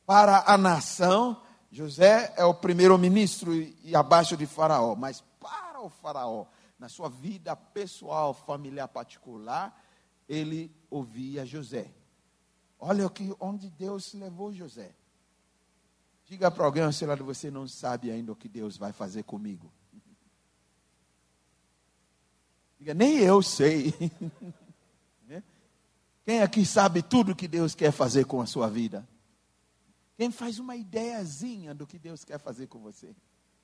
[0.05, 6.47] Para a nação, José é o primeiro-ministro e abaixo de Faraó, mas para o Faraó,
[6.77, 9.81] na sua vida pessoal, familiar, particular,
[10.27, 11.89] ele ouvia José.
[12.77, 14.93] Olha que, onde Deus levou José.
[16.25, 19.71] Diga para alguém seu lado, você não sabe ainda o que Deus vai fazer comigo.
[22.77, 23.93] Diga, nem eu sei.
[26.23, 29.07] Quem aqui sabe tudo que Deus quer fazer com a sua vida?
[30.15, 33.15] Quem faz uma ideiazinha do que Deus quer fazer com você?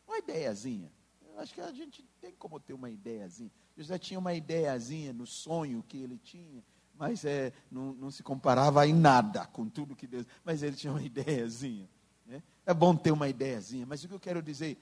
[0.07, 0.91] Uma ideiazinha.
[1.21, 3.51] Eu acho que a gente tem como ter uma ideiazinha.
[3.77, 6.63] José tinha uma ideiazinha no sonho que ele tinha,
[6.95, 10.25] mas é, não, não se comparava em nada com tudo que Deus.
[10.43, 11.87] Mas ele tinha uma ideiazinha.
[12.25, 12.41] Né?
[12.65, 14.77] É bom ter uma ideiazinha, mas o que eu quero dizer?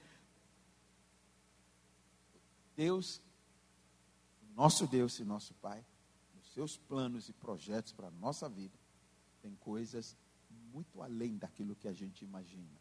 [2.74, 3.20] Deus,
[4.54, 5.84] nosso Deus e nosso Pai,
[6.56, 8.72] seus planos e projetos para a nossa vida,
[9.42, 10.16] tem coisas
[10.72, 12.80] muito além daquilo que a gente imagina.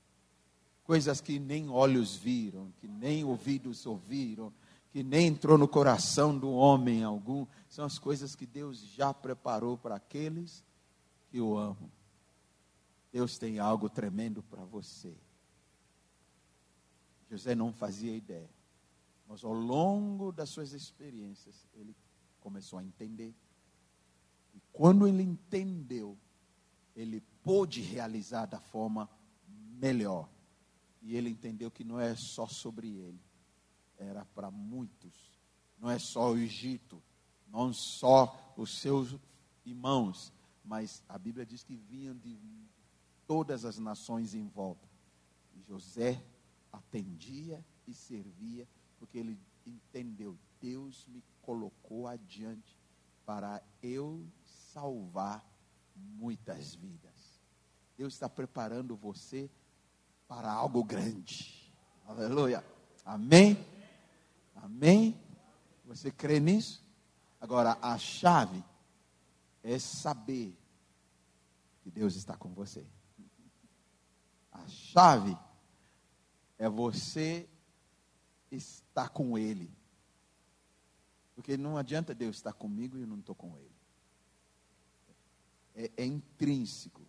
[0.86, 4.54] Coisas que nem olhos viram, que nem ouvidos ouviram,
[4.94, 9.78] que nem entrou no coração do homem algum, são as coisas que Deus já preparou
[9.78, 10.64] para aqueles
[11.28, 11.92] que o amam.
[13.12, 15.14] Deus tem algo tremendo para você.
[17.30, 18.50] José não fazia ideia,
[19.28, 21.94] mas ao longo das suas experiências, ele
[22.40, 23.36] começou a entender.
[24.76, 26.18] Quando ele entendeu,
[26.94, 29.10] ele pôde realizar da forma
[29.48, 30.30] melhor.
[31.02, 33.22] E ele entendeu que não é só sobre ele,
[33.98, 35.14] era para muitos.
[35.80, 37.02] Não é só o Egito,
[37.48, 39.16] não só os seus
[39.66, 42.38] irmãos, mas a Bíblia diz que vinham de
[43.26, 44.90] todas as nações em volta.
[45.54, 46.22] E José
[46.70, 48.68] atendia e servia,
[49.00, 52.76] porque ele entendeu: Deus me colocou adiante
[53.26, 54.28] para eu
[54.76, 55.42] salvar
[55.96, 57.40] muitas vidas.
[57.98, 59.50] Deus está preparando você
[60.28, 61.74] para algo grande.
[62.06, 62.62] Aleluia.
[63.06, 63.66] Amém?
[64.54, 65.18] Amém?
[65.86, 66.84] Você crê nisso?
[67.40, 68.62] Agora, a chave
[69.64, 70.58] é saber
[71.82, 72.86] que Deus está com você.
[74.52, 75.38] A chave
[76.58, 77.48] é você
[78.52, 79.74] estar com Ele.
[81.34, 83.75] Porque não adianta Deus estar comigo e eu não estou com Ele.
[85.76, 87.02] É, é intrínseco.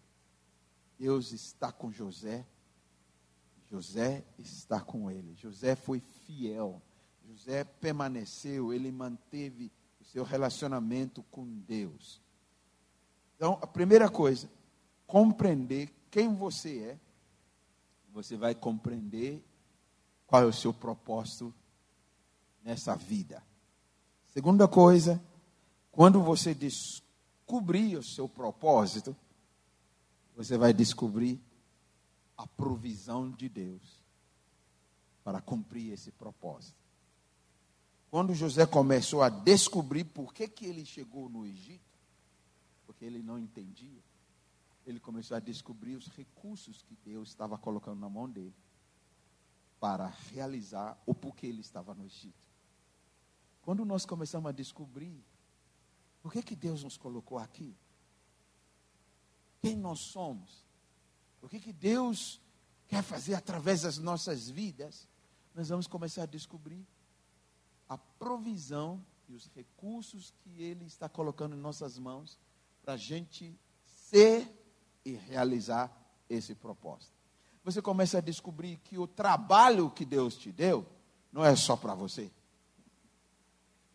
[0.99, 2.45] Deus está com José,
[3.71, 5.35] José está com ele.
[5.35, 6.83] José foi fiel,
[7.29, 12.21] José permaneceu, ele manteve o seu relacionamento com Deus.
[13.37, 14.51] Então, a primeira coisa,
[15.07, 17.01] compreender quem você é,
[18.13, 19.45] você vai compreender
[20.27, 21.55] qual é o seu propósito
[22.65, 23.43] nessa vida.
[24.29, 25.23] Segunda coisa,
[25.93, 26.55] quando você
[27.47, 29.17] descobrir o seu propósito,
[30.35, 31.41] você vai descobrir
[32.37, 34.05] a provisão de Deus
[35.23, 36.77] para cumprir esse propósito.
[38.11, 41.85] Quando José começou a descobrir por que, que ele chegou no Egito,
[42.85, 44.03] porque ele não entendia,
[44.85, 48.55] ele começou a descobrir os recursos que Deus estava colocando na mão dele
[49.79, 52.35] para realizar o porquê ele estava no Egito.
[53.63, 55.25] Quando nós começamos a descobrir
[56.27, 57.73] por que, que Deus nos colocou aqui,
[59.63, 60.67] quem nós somos,
[61.41, 62.41] o que, que Deus
[62.89, 65.09] quer fazer através das nossas vidas,
[65.55, 66.85] nós vamos começar a descobrir
[67.89, 72.37] a provisão e os recursos que Ele está colocando em nossas mãos
[72.83, 74.53] para a gente ser
[75.05, 75.97] e realizar
[76.29, 77.15] esse propósito.
[77.63, 80.85] Você começa a descobrir que o trabalho que Deus te deu
[81.33, 82.33] não é só para você.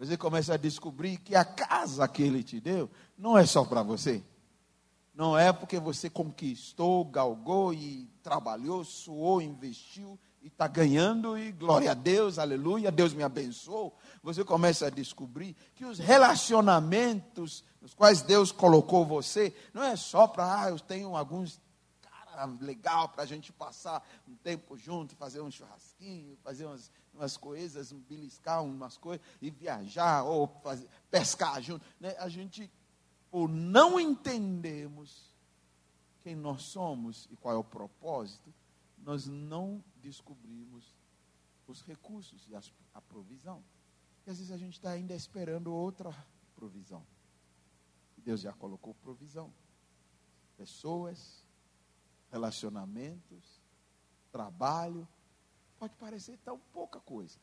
[0.02, 3.84] Você começa a descobrir que a casa que Ele te deu não é só para
[3.84, 4.24] você.
[5.14, 11.92] Não é porque você conquistou, galgou e trabalhou, suou, investiu e está ganhando, e glória
[11.92, 13.96] a Deus, aleluia, Deus me abençoou.
[14.24, 20.26] Você começa a descobrir que os relacionamentos nos quais Deus colocou você, não é só
[20.28, 21.62] para, ah, eu tenho alguns
[22.32, 27.38] cara legal para a gente passar um tempo junto, fazer um churrasquinho, fazer umas, umas
[27.38, 31.86] coisas, beliscar umas coisas, e viajar, ou fazer, pescar junto.
[32.00, 32.15] Né?
[32.17, 32.71] A gente,
[33.30, 35.34] por não entendermos
[36.21, 38.54] quem nós somos e qual é o propósito,
[38.97, 40.95] nós não descobrimos
[41.67, 43.63] os recursos e a provisão.
[44.26, 46.13] E às vezes a gente está ainda esperando outra
[46.56, 47.06] provisão.
[48.17, 49.52] Deus já colocou provisão.
[50.58, 51.43] Pessoas,
[52.30, 53.62] relacionamentos,
[54.32, 55.08] trabalho.
[55.82, 57.39] Pode parecer tão pouca coisa.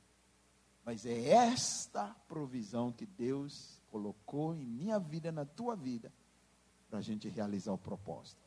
[0.84, 6.12] Mas é esta provisão que Deus colocou em minha vida, na tua vida,
[6.88, 8.40] para a gente realizar o propósito.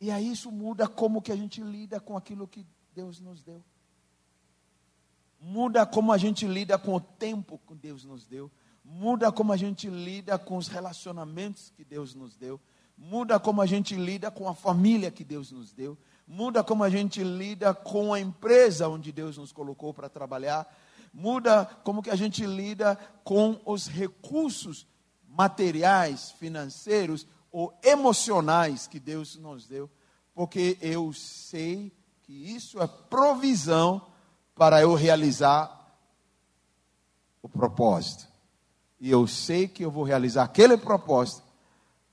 [0.00, 3.62] E aí isso muda como que a gente lida com aquilo que Deus nos deu.
[5.40, 8.50] Muda como a gente lida com o tempo que Deus nos deu
[8.86, 12.60] muda como a gente lida com os relacionamentos que Deus nos deu,
[12.96, 16.90] muda como a gente lida com a família que Deus nos deu, muda como a
[16.90, 20.66] gente lida com a empresa onde Deus nos colocou para trabalhar,
[21.12, 24.86] muda como que a gente lida com os recursos
[25.28, 29.90] materiais, financeiros ou emocionais que Deus nos deu,
[30.34, 34.04] porque eu sei que isso é provisão
[34.54, 35.72] para eu realizar
[37.40, 38.26] o propósito.
[38.98, 41.42] E eu sei que eu vou realizar aquele propósito,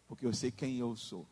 [0.07, 1.25] porque eu sei quem eu sou.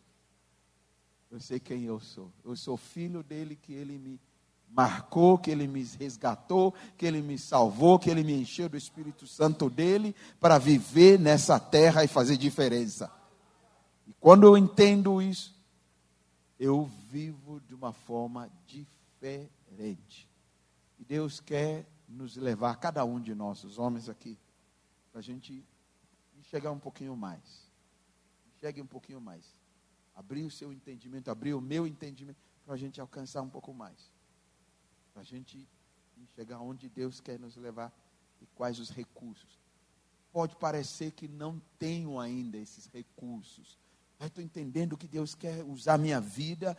[1.32, 2.30] Eu sei quem eu sou.
[2.44, 4.20] Eu sou filho dele, que ele me
[4.68, 9.26] marcou, que ele me resgatou, que ele me salvou, que ele me encheu do Espírito
[9.26, 13.10] Santo dele para viver nessa terra e fazer diferença.
[14.06, 15.56] E quando eu entendo isso,
[16.60, 20.30] eu vivo de uma forma diferente.
[21.00, 24.38] E Deus quer nos levar, cada um de nós, os homens aqui,
[25.12, 25.66] para a gente
[26.40, 27.42] enxergar um pouquinho mais.
[28.58, 29.61] Enxergue um pouquinho mais.
[30.16, 34.12] Abrir o seu entendimento, abrir o meu entendimento, para a gente alcançar um pouco mais.
[35.14, 35.68] Para a gente
[36.18, 37.92] enxergar onde Deus quer nos levar
[38.42, 39.60] e quais os recursos.
[40.32, 43.78] Pode parecer que não tenho ainda esses recursos.
[44.20, 46.78] Mas estou entendendo que Deus quer usar minha vida.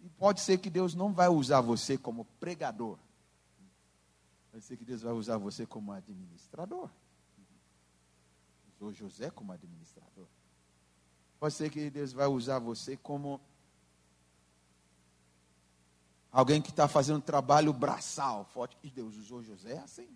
[0.00, 2.98] E pode ser que Deus não vai usar você como pregador.
[4.50, 6.90] Pode ser que Deus vai usar você como administrador
[8.84, 10.28] usou José como administrador.
[11.38, 13.40] Pode ser que Deus vai usar você como
[16.32, 18.76] alguém que está fazendo trabalho braçal forte.
[18.82, 20.08] E Deus usou José assim.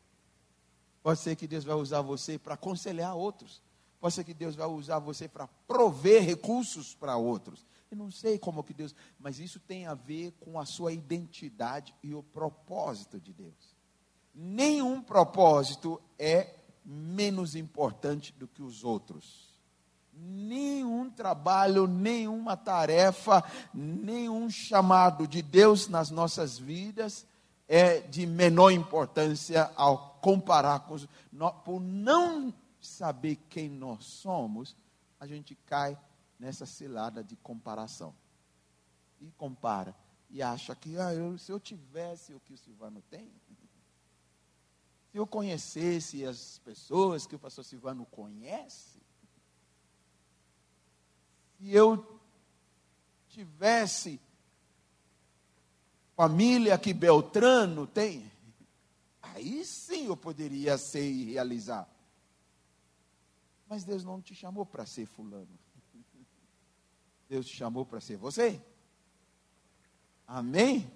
[1.02, 3.62] Pode ser que Deus vai usar você para aconselhar outros.
[4.00, 7.66] Pode ser que Deus vai usar você para prover recursos para outros.
[7.90, 11.94] Eu não sei como que Deus, mas isso tem a ver com a sua identidade
[12.02, 13.76] e o propósito de Deus.
[14.34, 16.54] Nenhum propósito é
[16.84, 19.47] menos importante do que os outros.
[20.20, 27.26] Nenhum trabalho, nenhuma tarefa, nenhum chamado de Deus nas nossas vidas
[27.68, 31.06] é de menor importância ao comparar com os.
[31.64, 34.74] Por não saber quem nós somos,
[35.20, 35.98] a gente cai
[36.38, 38.14] nessa cilada de comparação.
[39.20, 39.94] E compara.
[40.30, 43.30] E acha que ah, eu, se eu tivesse o que o Silvano tem,
[45.10, 48.97] se eu conhecesse as pessoas que o pastor Silvano conhece,
[51.58, 52.20] se eu
[53.28, 54.20] tivesse
[56.16, 58.30] família que Beltrano tem,
[59.20, 61.88] aí sim eu poderia ser e realizar.
[63.68, 65.48] Mas Deus não te chamou para ser fulano.
[67.28, 68.60] Deus te chamou para ser você.
[70.26, 70.90] Amém?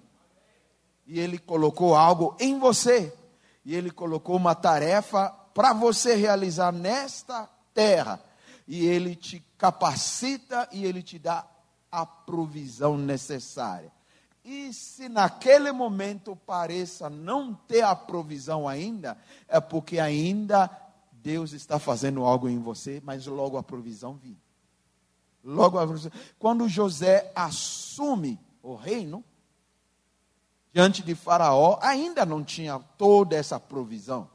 [1.05, 3.15] E Ele colocou algo em você
[3.63, 8.23] e Ele colocou uma tarefa para você realizar nesta terra.
[8.67, 11.45] E Ele te capacita e Ele te dá
[11.91, 13.91] a provisão necessária.
[14.43, 20.69] E se naquele momento pareça não ter a provisão ainda, é porque ainda
[21.11, 24.37] Deus está fazendo algo em você, mas logo a provisão vem.
[25.41, 26.11] Logo a provisão.
[26.37, 29.23] Quando José assume o reino,
[30.73, 34.29] diante de Faraó, ainda não tinha toda essa provisão.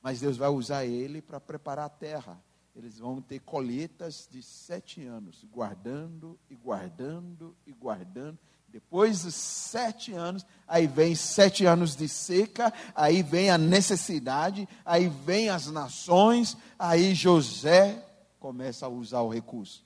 [0.00, 2.42] Mas Deus vai usar ele para preparar a terra.
[2.74, 8.38] Eles vão ter colheitas de sete anos, guardando e guardando e guardando.
[8.68, 15.08] Depois dos sete anos, aí vem sete anos de seca, aí vem a necessidade, aí
[15.08, 18.04] vem as nações, aí José
[18.40, 19.84] começa a usar o recurso.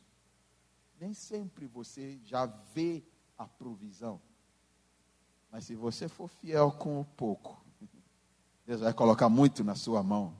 [0.99, 3.05] Nem sempre você já vê
[3.37, 4.19] a provisão.
[5.53, 7.63] Mas se você for fiel com o pouco,
[8.67, 10.35] Deus vai colocar muito na sua mão.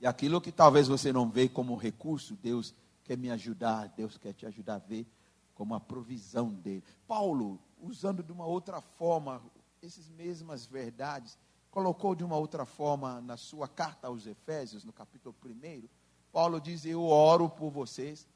[0.00, 2.74] E aquilo que talvez você não vê como recurso, Deus
[3.04, 5.06] quer me ajudar, Deus quer te ajudar a ver
[5.54, 6.82] como a provisão dele.
[7.06, 9.40] Paulo, usando de uma outra forma
[9.82, 11.38] essas mesmas verdades,
[11.70, 15.88] colocou de uma outra forma na sua carta aos Efésios, no capítulo 1.
[16.32, 18.26] Paulo diz: Eu oro por vocês,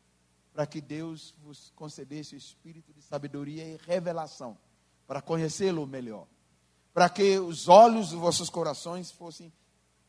[0.53, 4.57] para que Deus vos concedesse o espírito de sabedoria e revelação,
[5.07, 6.27] para conhecê-lo melhor,
[6.93, 9.53] para que os olhos dos vossos corações fossem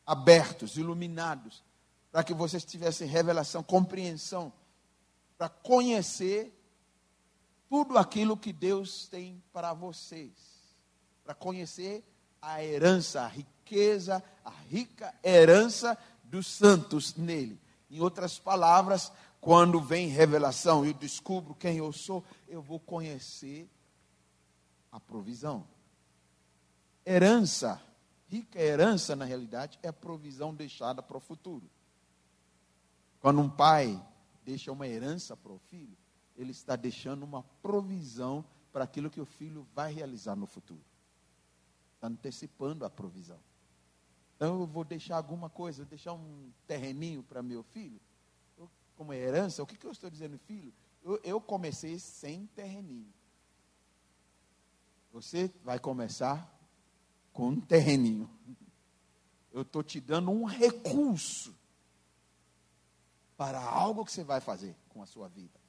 [0.10, 1.64] abertos, iluminados,
[2.12, 4.52] para que vocês tivessem revelação, compreensão,
[5.38, 6.52] para conhecer
[7.70, 10.32] tudo aquilo que Deus tem para vocês,
[11.24, 12.04] para conhecer
[12.42, 17.62] a herança, a riqueza, a rica herança dos santos nele.
[17.88, 23.70] Em outras palavras, quando vem revelação e eu descubro quem eu sou, eu vou conhecer
[24.92, 25.68] a provisão.
[27.06, 27.80] Herança
[28.30, 31.68] Rica herança, na realidade, é a provisão deixada para o futuro.
[33.20, 34.00] Quando um pai
[34.46, 35.98] deixa uma herança para o filho,
[36.38, 40.84] ele está deixando uma provisão para aquilo que o filho vai realizar no futuro.
[41.96, 43.40] Está antecipando a provisão.
[44.36, 48.00] Então eu vou deixar alguma coisa, deixar um terreninho para meu filho,
[48.58, 50.72] eu, como herança, o que, que eu estou dizendo, filho?
[51.04, 53.12] Eu, eu comecei sem terreninho.
[55.12, 56.59] Você vai começar
[57.34, 58.30] com um terreninho.
[59.52, 61.56] Eu estou te dando um recurso
[63.36, 65.60] para algo que você vai fazer com a sua vida.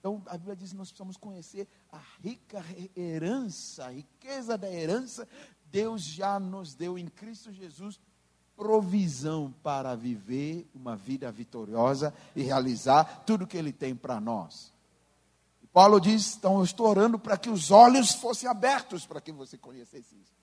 [0.00, 2.64] Então, a Bíblia diz que nós precisamos conhecer a rica
[2.96, 5.28] herança, a riqueza da herança.
[5.70, 8.00] Deus já nos deu em Cristo Jesus
[8.56, 14.72] provisão para viver uma vida vitoriosa e realizar tudo que Ele tem para nós.
[15.62, 19.32] E Paulo diz: então, eu estou orando para que os olhos fossem abertos para que
[19.32, 20.41] você conhecesse isso.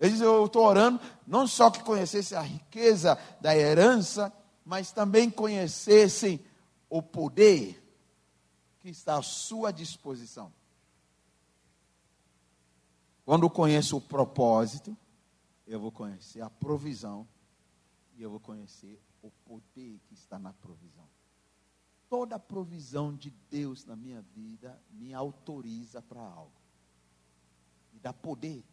[0.00, 4.32] Ele diz: Eu estou orando, não só que conhecessem a riqueza da herança,
[4.64, 6.40] mas também conhecessem
[6.88, 7.80] o poder
[8.80, 10.50] que está à sua disposição.
[13.26, 14.96] Quando conheço o propósito,
[15.66, 17.28] eu vou conhecer a provisão
[18.16, 21.08] e eu vou conhecer o poder que está na provisão.
[22.08, 26.50] Toda a provisão de Deus na minha vida me autoriza para algo,
[27.92, 28.64] me dá poder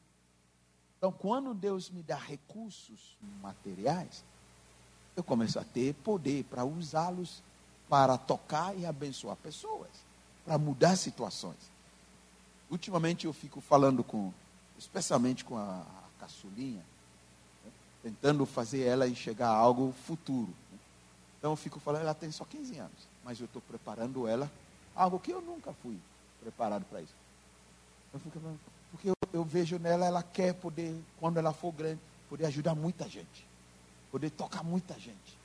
[0.98, 4.24] então, quando Deus me dá recursos materiais,
[5.16, 7.44] eu começo a ter poder para usá-los
[7.88, 9.90] para tocar e abençoar pessoas,
[10.44, 11.72] para mudar situações.
[12.70, 14.34] Ultimamente eu fico falando com,
[14.78, 16.84] especialmente com a, a caçulinha,
[17.64, 17.72] né,
[18.04, 20.54] tentando fazer ela enxergar algo futuro.
[20.72, 20.80] Né.
[21.38, 24.52] Então eu fico falando, ela tem só 15 anos, mas eu estou preparando ela
[24.96, 25.98] algo que eu nunca fui
[26.42, 27.16] preparado para isso.
[28.14, 28.60] Eu fico falando,
[28.92, 33.08] porque eu, eu vejo nela, ela quer poder, quando ela for grande, poder ajudar muita
[33.08, 33.46] gente,
[34.12, 35.38] poder tocar muita gente,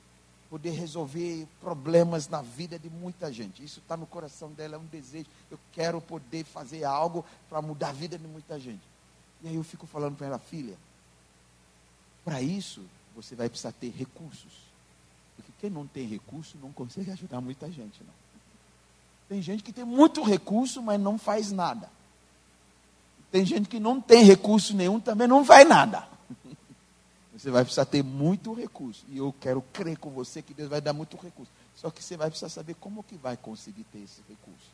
[0.49, 3.63] poder resolver problemas na vida de muita gente.
[3.63, 5.25] Isso está no coração dela, é um desejo.
[5.49, 8.83] Eu quero poder fazer algo para mudar a vida de muita gente.
[9.41, 10.77] E aí eu fico falando para ela, filha,
[12.23, 12.81] para isso
[13.15, 14.63] você vai precisar ter recursos.
[15.35, 18.13] Porque quem não tem recurso não consegue ajudar muita gente, não.
[19.27, 21.89] Tem gente que tem muito recurso, mas não faz nada.
[23.33, 26.07] Tem gente que não tem recurso nenhum, também não vai nada.
[27.35, 29.03] Você vai precisar ter muito recurso.
[29.09, 31.51] E eu quero crer com você que Deus vai dar muito recurso.
[31.75, 34.67] Só que você vai precisar saber como que vai conseguir ter esse recurso.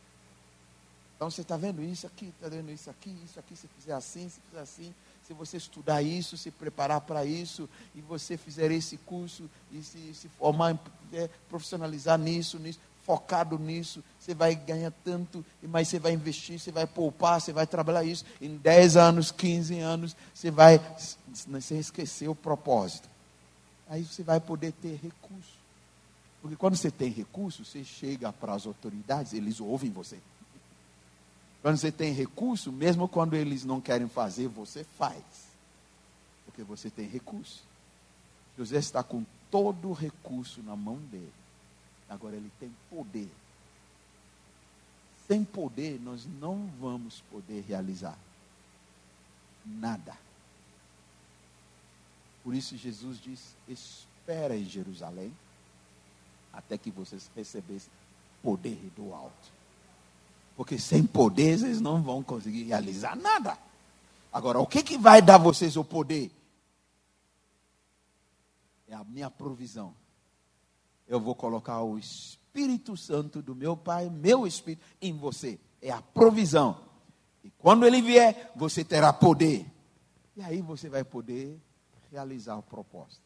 [1.16, 4.28] Então você está vendo isso aqui, está vendo isso aqui, isso aqui, se fizer assim,
[4.28, 4.94] se fizer assim,
[5.26, 10.14] se você estudar isso, se preparar para isso, e você fizer esse curso, e se,
[10.14, 10.78] se formar,
[11.14, 12.80] é, profissionalizar nisso, nisso,
[13.10, 17.66] focado nisso, você vai ganhar tanto, mas você vai investir, você vai poupar, você vai
[17.66, 18.24] trabalhar isso.
[18.40, 20.80] Em 10 anos, 15 anos, você vai
[21.48, 23.10] você esquecer o propósito.
[23.88, 25.58] Aí você vai poder ter recurso.
[26.40, 30.20] Porque quando você tem recurso, você chega para as autoridades, eles ouvem você.
[31.64, 35.24] Quando você tem recurso, mesmo quando eles não querem fazer, você faz.
[36.46, 37.64] Porque você tem recurso.
[38.56, 41.39] José está com todo o recurso na mão dele.
[42.10, 43.30] Agora ele tem poder.
[45.28, 48.18] Sem poder, nós não vamos poder realizar
[49.64, 50.18] nada.
[52.44, 55.32] Por isso Jesus diz: espera em Jerusalém,
[56.52, 57.92] até que vocês recebessem
[58.42, 59.60] poder do alto.
[60.58, 63.58] Porque sem poder, vocês não vão conseguir realizar nada.
[64.34, 66.32] Agora, o que, que vai dar vocês o poder?
[68.88, 69.94] É a minha provisão
[71.10, 75.60] eu vou colocar o Espírito Santo do meu Pai, meu Espírito, em você.
[75.82, 76.80] É a provisão.
[77.44, 79.66] E quando ele vier, você terá poder.
[80.38, 81.60] E aí você vai poder
[82.12, 83.24] realizar o propósito.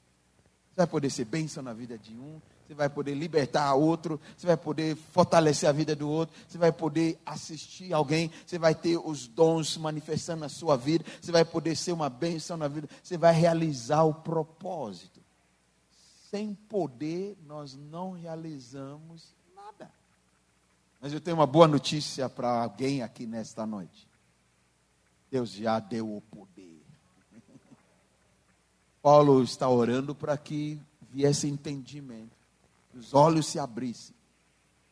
[0.69, 4.47] Você vai poder ser bênção na vida de um, você vai poder libertar outro, você
[4.47, 8.97] vai poder fortalecer a vida do outro, você vai poder assistir alguém, você vai ter
[8.97, 13.17] os dons manifestando na sua vida, você vai poder ser uma bênção na vida, você
[13.17, 15.12] vai realizar o propósito.
[16.33, 19.91] Sem poder, nós não realizamos nada.
[20.99, 24.09] Mas eu tenho uma boa notícia para alguém aqui nesta noite.
[25.29, 26.81] Deus já deu o poder.
[28.99, 30.81] Paulo está orando para que
[31.11, 32.35] viesse entendimento
[32.95, 34.15] os olhos se abrissem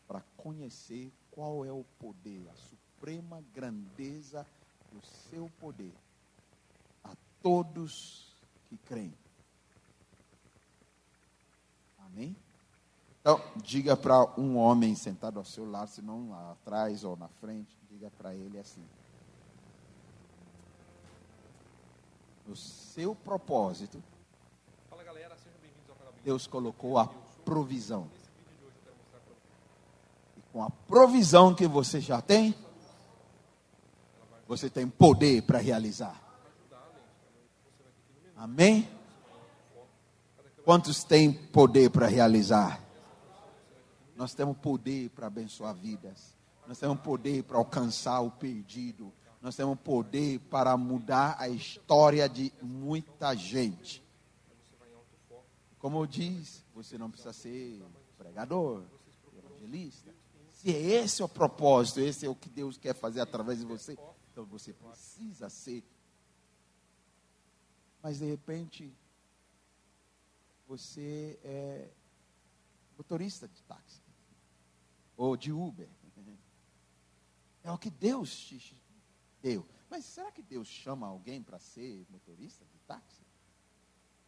[0.07, 4.45] para conhecer qual é o poder, a suprema grandeza
[4.91, 5.95] do seu poder
[7.03, 8.31] a todos
[8.69, 9.11] que creem.
[12.11, 12.35] Amém?
[13.21, 17.27] Então, diga para um homem sentado ao seu lado, se não lá atrás ou na
[17.27, 18.83] frente, diga para ele assim:
[22.47, 24.01] No seu propósito,
[26.23, 27.07] Deus colocou a
[27.45, 28.09] provisão.
[30.37, 32.55] E com a provisão que você já tem,
[34.47, 36.19] você tem poder para realizar.
[38.35, 39.00] Amém?
[40.71, 42.81] Quantos têm poder para realizar?
[44.15, 46.33] Nós temos poder para abençoar vidas.
[46.65, 49.11] Nós temos poder para alcançar o perdido.
[49.41, 54.01] Nós temos poder para mudar a história de muita gente.
[55.77, 57.83] Como diz, você não precisa ser
[58.17, 58.81] pregador,
[59.37, 60.15] evangelista.
[60.53, 63.99] Se esse é o propósito, esse é o que Deus quer fazer através de você,
[64.31, 65.83] então você precisa ser.
[68.01, 68.95] Mas de repente,
[70.71, 71.91] você é
[72.97, 74.01] motorista de táxi
[75.17, 75.89] ou de Uber.
[77.61, 78.81] É o que Deus te
[79.41, 79.67] deu.
[79.89, 83.21] Mas será que Deus chama alguém para ser motorista de táxi?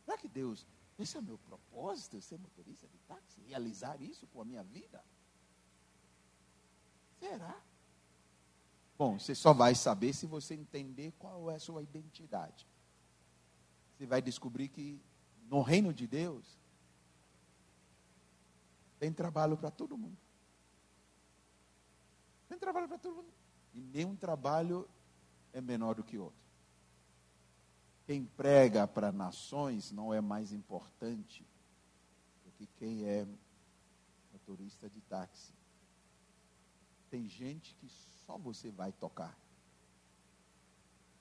[0.04, 0.68] Será que Deus
[1.00, 5.02] esse é o meu propósito, ser motorista de táxi, realizar isso com a minha vida?
[7.20, 7.60] Será?
[8.98, 12.68] Bom, você só vai saber se você entender qual é a sua identidade.
[13.96, 15.02] Você vai descobrir que
[15.54, 16.44] no reino de Deus
[18.98, 20.18] tem trabalho para todo mundo.
[22.50, 23.32] Tem trabalho para todo mundo.
[23.72, 24.90] E nenhum trabalho
[25.54, 26.42] é menor do que outro.
[28.08, 31.46] Quem prega para nações não é mais importante
[32.44, 33.28] do que quem é
[34.32, 35.54] motorista de táxi.
[37.12, 37.88] Tem gente que
[38.26, 39.38] só você vai tocar.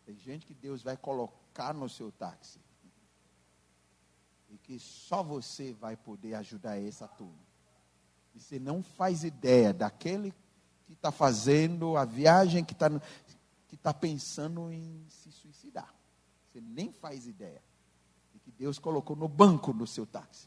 [0.07, 2.59] Tem gente que Deus vai colocar no seu táxi.
[4.53, 7.43] E que só você vai poder ajudar essa turma.
[8.35, 10.33] E você não faz ideia daquele
[10.87, 12.89] que está fazendo a viagem, que está
[13.73, 15.95] que tá pensando em se suicidar.
[16.53, 17.63] Você nem faz ideia.
[18.35, 20.47] E que Deus colocou no banco do seu táxi.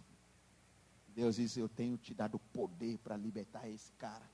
[1.16, 4.30] Deus diz: Eu tenho te dado poder para libertar esse cara.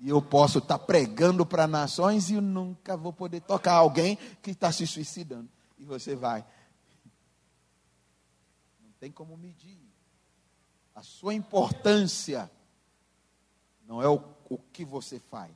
[0.00, 4.16] E eu posso estar tá pregando para nações e eu nunca vou poder tocar alguém
[4.42, 5.48] que está se suicidando.
[5.78, 6.44] E você vai.
[9.02, 9.80] Tem como medir.
[10.94, 12.48] A sua importância
[13.84, 15.50] não é o, o que você faz,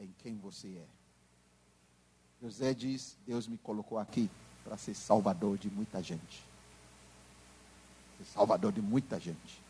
[0.00, 0.86] é em quem você é.
[2.42, 4.28] José diz: Deus me colocou aqui
[4.64, 6.44] para ser salvador de muita gente.
[8.18, 9.62] Ser salvador de muita gente.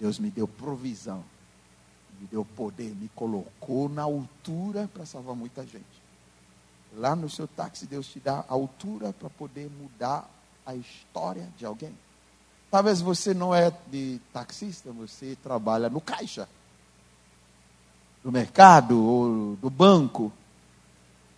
[0.00, 1.22] Deus me deu provisão,
[2.18, 6.02] me deu poder, me colocou na altura para salvar muita gente.
[6.94, 10.37] Lá no seu táxi, Deus te dá altura para poder mudar
[10.68, 11.96] a história de alguém.
[12.70, 16.46] Talvez você não é de taxista, você trabalha no caixa,
[18.22, 20.30] do mercado ou do banco.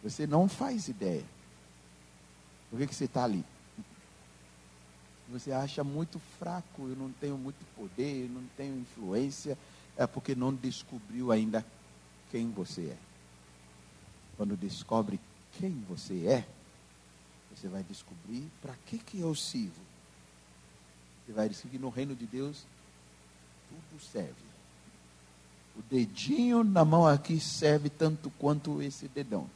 [0.03, 1.25] Você não faz ideia.
[2.69, 3.45] Por que, que você está ali?
[5.29, 9.57] Você acha muito fraco, eu não tenho muito poder, eu não tenho influência,
[9.97, 11.65] é porque não descobriu ainda
[12.33, 12.97] quem você é.
[14.37, 15.21] Quando descobre
[15.53, 16.45] quem você é,
[17.61, 19.81] você vai descobrir para que, que eu sirvo.
[21.27, 22.65] Você vai descobrir que no reino de Deus
[23.69, 24.51] tudo serve.
[25.77, 29.49] O dedinho na mão aqui serve tanto quanto esse dedão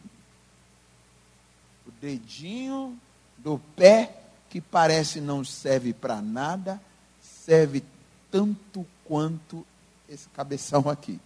[1.86, 2.98] o dedinho
[3.38, 6.80] do pé, que parece não serve para nada,
[7.20, 7.84] serve
[8.30, 9.66] tanto quanto
[10.08, 11.20] esse cabeção aqui.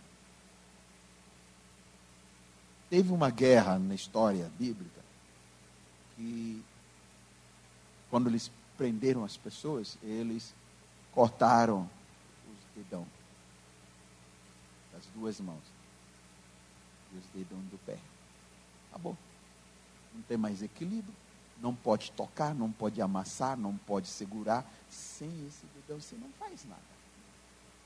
[2.91, 5.01] Teve uma guerra na história bíblica
[6.17, 6.63] que,
[8.11, 10.55] quando eles prenderam as pessoas, eles
[11.13, 11.89] cortaram
[12.51, 13.07] os dedão
[14.93, 15.63] das duas mãos
[17.13, 17.99] e os dedão do pé.
[18.91, 19.17] Acabou.
[20.15, 21.15] Não tem mais equilíbrio.
[21.61, 24.65] Não pode tocar, não pode amassar, não pode segurar.
[24.89, 26.81] Sem esse dedão você não faz nada.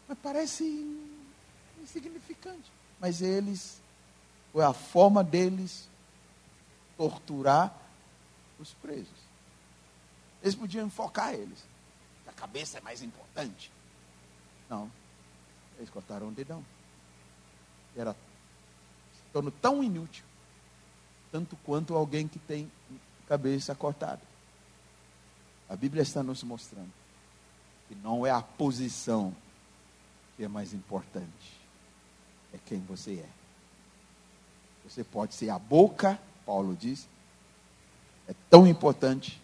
[0.07, 0.65] Mas parece
[1.83, 2.71] insignificante.
[3.01, 3.81] Mas eles,
[4.53, 5.89] foi a forma deles
[6.97, 7.75] torturar
[8.59, 9.22] os presos.
[10.43, 11.65] Eles podiam enfocar eles.
[12.27, 13.71] A cabeça é mais importante.
[14.69, 14.91] Não.
[15.77, 16.65] Eles cortaram o dedão.
[17.97, 20.25] Era se tornou tão inútil,
[21.31, 22.71] tanto quanto alguém que tem
[23.27, 24.21] cabeça cortada.
[25.69, 26.93] A Bíblia está nos mostrando
[27.89, 29.35] que não é a posição
[30.37, 31.61] que é mais importante,
[32.53, 33.29] é quem você é.
[34.89, 37.09] Você pode ser a boca, Paulo diz,
[38.27, 39.42] é tão importante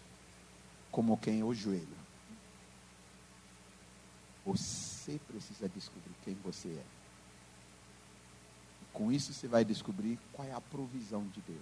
[0.91, 1.99] como quem é o joelho.
[4.45, 6.85] Você precisa descobrir quem você é.
[8.91, 11.59] Com isso você vai descobrir qual é a provisão de Deus.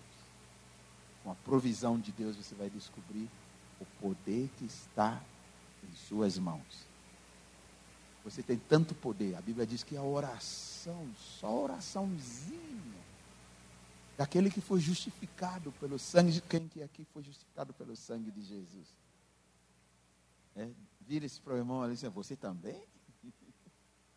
[1.24, 3.30] Com a provisão de Deus você vai descobrir
[3.80, 5.22] o poder que está
[5.84, 6.88] em suas mãos.
[8.24, 9.36] Você tem tanto poder.
[9.36, 13.08] A Bíblia diz que a oração, só a oraçãozinha,
[14.18, 18.42] daquele que foi justificado pelo sangue de quem que aqui foi justificado pelo sangue de
[18.42, 18.88] Jesus.
[20.58, 20.68] É,
[21.02, 22.84] vira esse para o irmão ali e diz, você também?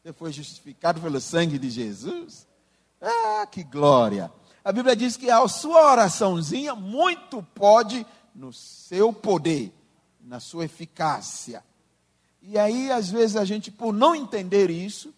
[0.02, 2.48] Você foi justificado pelo sangue de Jesus?
[2.98, 4.32] Ah, que glória!
[4.64, 9.70] A Bíblia diz que a sua oraçãozinha muito pode no seu poder,
[10.18, 11.62] na sua eficácia.
[12.40, 15.14] E aí, às vezes, a gente, por não entender isso,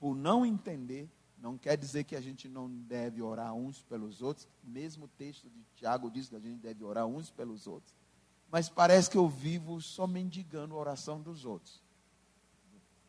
[0.00, 1.08] por não entender,
[1.38, 4.48] não quer dizer que a gente não deve orar uns pelos outros.
[4.64, 7.94] Mesmo o texto de Tiago diz que a gente deve orar uns pelos outros.
[8.50, 11.82] Mas parece que eu vivo só mendigando a oração dos outros.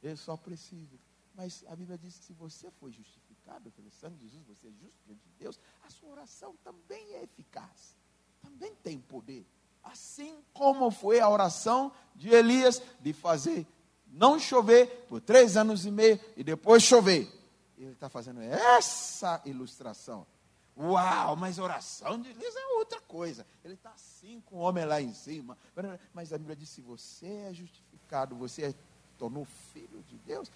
[0.01, 0.99] Eu só preciso.
[1.35, 4.71] Mas a Bíblia diz que se você foi justificado pelo sangue de Jesus, você é
[4.71, 7.95] justo diante de Deus, a sua oração também é eficaz.
[8.41, 9.45] Também tem poder.
[9.83, 13.65] Assim como foi a oração de Elias de fazer
[14.11, 17.31] não chover por três anos e meio e depois chover.
[17.77, 20.25] Ele está fazendo essa ilustração.
[20.79, 23.45] Uau, mas oração de Elias é outra coisa.
[23.65, 25.57] Ele está assim com o homem lá em cima.
[26.13, 28.75] Mas a Bíblia diz: se você é justificado, você é,
[29.17, 30.51] tornou filho de Deus,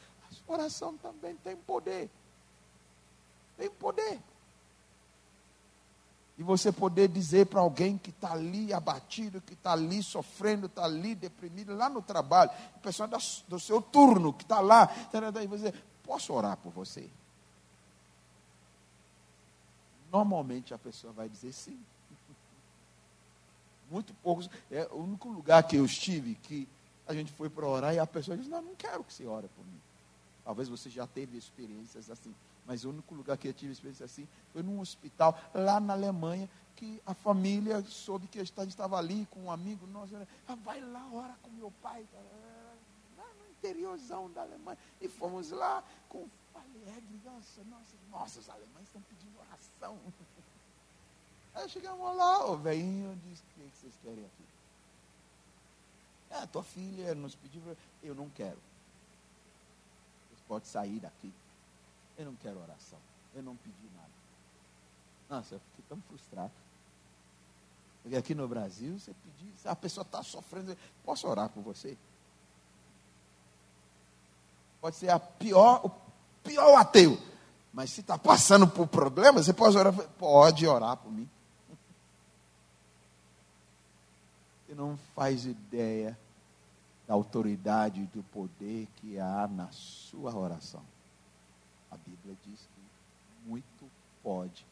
[0.47, 2.09] a oração também tem poder.
[3.57, 4.22] Tem poder
[6.41, 10.86] e você poder dizer para alguém que está ali abatido, que está ali sofrendo, está
[10.86, 13.07] ali deprimido, lá no trabalho, o pessoal
[13.47, 14.89] do seu turno, que está lá,
[15.39, 15.72] e você
[16.03, 17.07] posso orar por você?
[20.12, 21.80] Normalmente a pessoa vai dizer sim.
[23.89, 24.49] Muito poucos.
[24.70, 26.68] É o único lugar que eu estive que
[27.07, 29.47] a gente foi para orar e a pessoa disse: Não, não quero que você ore
[29.55, 29.80] por mim.
[30.43, 32.34] Talvez você já teve experiências assim.
[32.66, 36.49] Mas o único lugar que eu tive experiência assim foi num hospital lá na Alemanha,
[36.76, 40.16] que a família soube que a gente estava ali com um amigo nosso.
[40.47, 42.05] Ah, vai lá, ora com meu pai.
[43.18, 44.78] Lá no interiorzão da Alemanha.
[44.99, 46.28] E fomos lá com
[46.59, 47.21] alegre.
[47.23, 49.97] Nossa, nossa, nossa, os alemães estão pedindo oração.
[51.53, 54.45] Aí chegamos lá, o velhinho disse, o que vocês querem aqui?
[56.31, 57.61] Ah, tua filha nos pediu,
[58.01, 58.57] eu não quero.
[60.29, 61.33] Vocês podem sair daqui.
[62.17, 62.99] Eu não quero oração.
[63.35, 64.09] Eu não pedi nada.
[65.29, 66.51] Nossa, eu fiquei tão frustrado.
[68.01, 71.97] Porque aqui no Brasil, você pedir, a pessoa está sofrendo, posso orar por você?
[74.79, 75.89] Pode ser a pior, o
[76.43, 77.17] pior ateu.
[77.73, 81.29] Mas se está passando por problemas, você pode orar, pode orar por mim.
[84.67, 86.17] Você não faz ideia
[87.07, 90.81] da autoridade do poder que há na sua oração.
[91.89, 93.91] A Bíblia diz que muito
[94.23, 94.65] pode,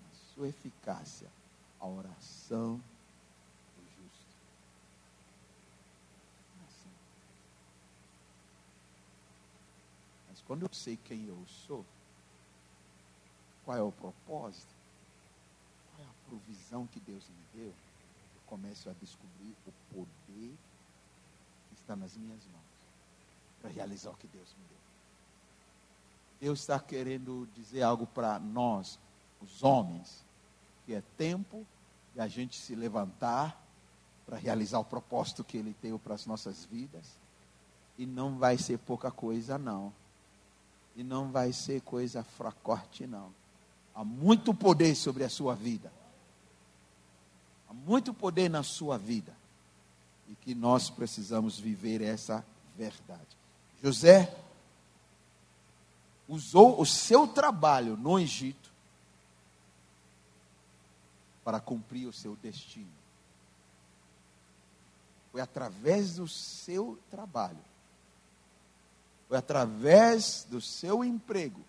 [0.00, 1.26] na sua eficácia,
[1.80, 2.74] a oração
[3.76, 4.36] do justo.
[6.60, 6.90] É assim.
[10.28, 11.86] Mas quando eu sei quem eu sou,
[13.64, 14.74] qual é o propósito,
[15.86, 20.56] qual é a provisão que Deus me deu, eu começo a descobrir o poder
[21.68, 22.64] que está nas minhas mãos
[23.60, 24.78] para realizar o que Deus me deu.
[26.40, 28.98] Deus está querendo dizer algo para nós,
[29.40, 30.24] os homens,
[30.84, 31.64] que é tempo
[32.12, 33.56] de a gente se levantar
[34.26, 37.06] para realizar o propósito que Ele tem para as nossas vidas.
[37.96, 39.92] E não vai ser pouca coisa, não.
[41.00, 43.32] E não vai ser coisa fracote, não.
[43.94, 45.90] Há muito poder sobre a sua vida.
[47.66, 49.34] Há muito poder na sua vida.
[50.28, 52.44] E que nós precisamos viver essa
[52.76, 53.34] verdade.
[53.82, 54.30] José
[56.28, 58.70] usou o seu trabalho no Egito
[61.42, 62.92] para cumprir o seu destino.
[65.32, 67.69] Foi através do seu trabalho,
[69.30, 71.60] foi através do seu emprego,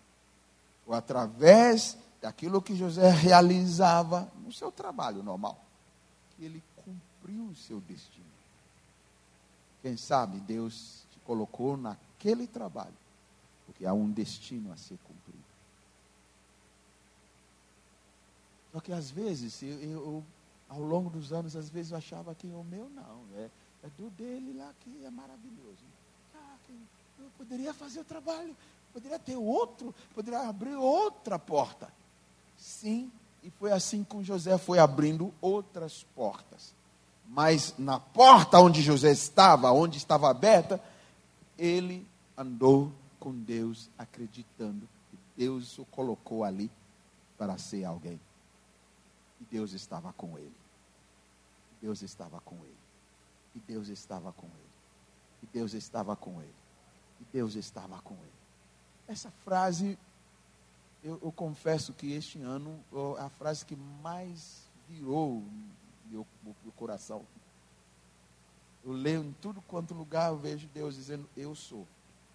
[0.84, 5.64] foi através daquilo que José realizava no seu trabalho normal,
[6.34, 8.26] que ele cumpriu o seu destino.
[9.80, 12.96] Quem sabe Deus te colocou naquele trabalho,
[13.64, 15.44] porque há um destino a ser cumprido.
[18.72, 20.24] Só que às vezes, eu, eu,
[20.68, 23.48] ao longo dos anos, às vezes eu achava que o meu não, é,
[23.84, 25.84] é do dele lá que é maravilhoso.
[26.34, 26.56] Ah,
[27.22, 28.56] eu poderia fazer o trabalho,
[28.92, 31.92] poderia ter outro, poderia abrir outra porta.
[32.56, 33.10] Sim,
[33.42, 36.74] e foi assim com José foi abrindo outras portas.
[37.28, 40.82] Mas na porta onde José estava, onde estava aberta,
[41.58, 42.06] ele
[42.36, 46.70] andou com Deus, acreditando que Deus o colocou ali
[47.38, 48.20] para ser alguém.
[49.40, 50.54] E Deus estava com ele.
[51.80, 52.76] Deus estava com ele.
[53.54, 54.72] E Deus estava com ele.
[55.42, 56.61] E Deus estava com ele.
[57.32, 58.32] Deus estava com ele.
[59.06, 59.98] Essa frase,
[61.02, 62.78] eu, eu confesso que este ano
[63.18, 65.42] é a frase que mais virou
[66.06, 67.24] meu, meu coração.
[68.84, 71.86] Eu leio em tudo quanto lugar, eu vejo Deus dizendo: Eu sou,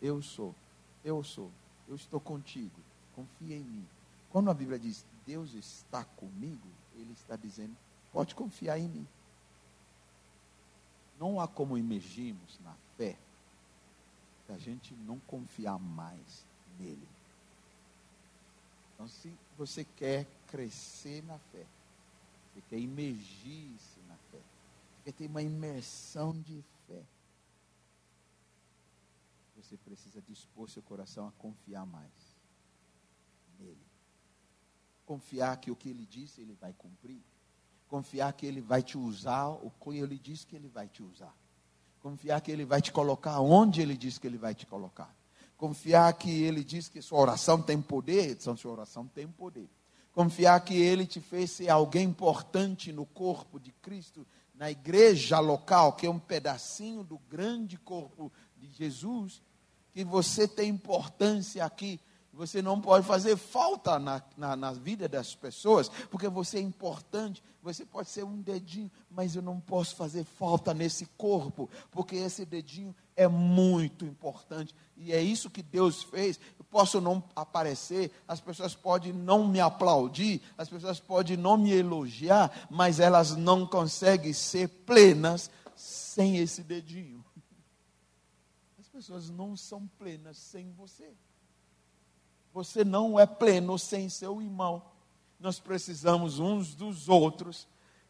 [0.01, 0.55] eu sou,
[1.03, 1.51] eu sou,
[1.87, 2.79] eu estou contigo,
[3.15, 3.87] confia em mim.
[4.29, 7.75] Quando a Bíblia diz Deus está comigo, ele está dizendo:
[8.13, 9.07] pode confiar em mim.
[11.19, 13.17] Não há como emergirmos na fé
[14.47, 16.45] se a gente não confiar mais
[16.79, 17.07] nele.
[18.93, 21.65] Então, se você quer crescer na fé,
[22.53, 27.03] você quer imergir-se na fé, você quer ter uma imersão de fé,
[29.57, 32.11] você precisa dispor seu coração a confiar mais
[33.59, 33.85] nele.
[35.05, 37.21] Confiar que o que ele disse ele vai cumprir,
[37.89, 41.35] confiar que ele vai te usar o que ele disse que ele vai te usar,
[42.01, 45.13] confiar que ele vai te colocar onde ele disse que ele vai te colocar,
[45.57, 49.69] confiar que ele diz que sua oração tem poder, então sua oração tem poder.
[50.13, 54.25] Confiar que ele te fez ser alguém importante no corpo de Cristo,
[54.55, 59.43] na igreja local, que é um pedacinho do grande corpo de Jesus,
[59.93, 61.99] que você tem importância aqui
[62.37, 67.43] você não pode fazer falta na, na, na, vida das pessoas, porque você é importante.
[67.63, 72.45] Você pode ser um dedinho, mas eu não posso fazer falta nesse corpo, porque esse
[72.45, 74.75] dedinho é muito importante.
[74.95, 76.39] E é isso que Deus fez.
[76.59, 81.73] Eu posso não aparecer, as pessoas podem não me aplaudir, as pessoas podem não me
[81.73, 87.25] elogiar, mas elas não conseguem ser plenas sem esse dedinho.
[88.79, 91.15] As pessoas não são plenas sem você.
[92.57, 94.81] Você não é pleno sem seu irmão.
[95.39, 97.67] Nós precisamos uns dos outros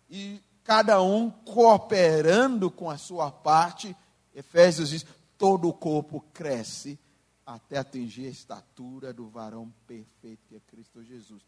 [0.10, 3.94] e cada um cooperando com a sua parte.
[4.34, 5.06] Efésios diz:
[5.38, 6.98] todo o corpo cresce
[7.46, 11.44] até atingir a estatura do varão perfeito que é Cristo Jesus.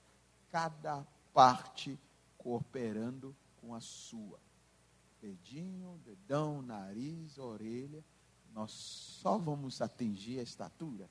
[0.51, 1.97] Cada parte
[2.37, 4.41] cooperando com a sua.
[5.21, 8.03] Dedinho, dedão, nariz, orelha.
[8.53, 11.09] Nós só vamos atingir a estatura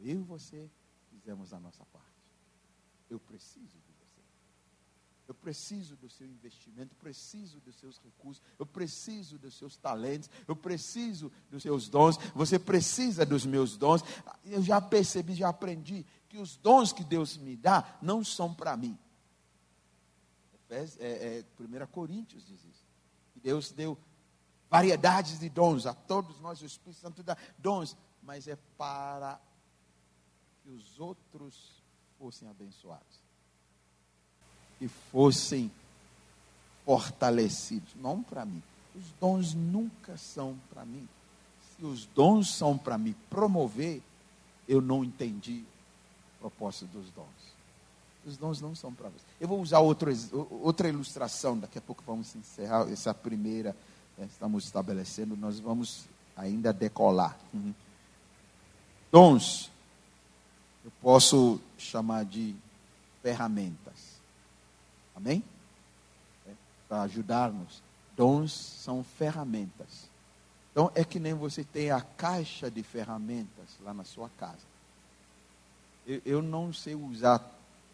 [0.00, 0.70] eu e você
[1.10, 2.06] fizemos a nossa parte.
[3.08, 4.20] Eu preciso de você.
[5.28, 10.54] Eu preciso do seu investimento, preciso dos seus recursos, eu preciso dos seus talentos, eu
[10.54, 14.02] preciso dos seus dons, você precisa dos meus dons.
[14.44, 18.76] Eu já percebi, já aprendi que os dons que Deus me dá não são para
[18.76, 18.96] mim.
[20.68, 22.86] É, é, 1 Coríntios diz isso.
[23.34, 23.98] Deus deu
[24.68, 29.40] variedades de dons a todos nós, o Espírito Santo dá dons, mas é para
[30.66, 31.54] que os outros
[32.18, 33.20] fossem abençoados
[34.80, 35.70] e fossem
[36.84, 38.60] fortalecidos, não para mim.
[38.96, 41.08] Os dons nunca são para mim.
[41.76, 44.02] Se os dons são para me promover,
[44.66, 45.62] eu não entendi
[46.36, 47.54] o propósito dos dons.
[48.24, 49.24] Os dons não são para você.
[49.40, 50.10] Eu vou usar outro,
[50.50, 53.76] outra ilustração, daqui a pouco vamos encerrar essa primeira,
[54.18, 56.06] né, estamos estabelecendo, nós vamos
[56.36, 57.38] ainda decolar.
[57.54, 57.72] Uhum.
[59.12, 59.70] Dons
[60.86, 62.54] eu posso chamar de
[63.20, 64.20] ferramentas.
[65.16, 65.42] Amém?
[66.46, 66.52] É,
[66.88, 67.82] Para ajudar-nos.
[68.16, 70.08] Dons são ferramentas.
[70.70, 74.62] Então é que nem você tem a caixa de ferramentas lá na sua casa.
[76.06, 77.44] Eu, eu não sei usar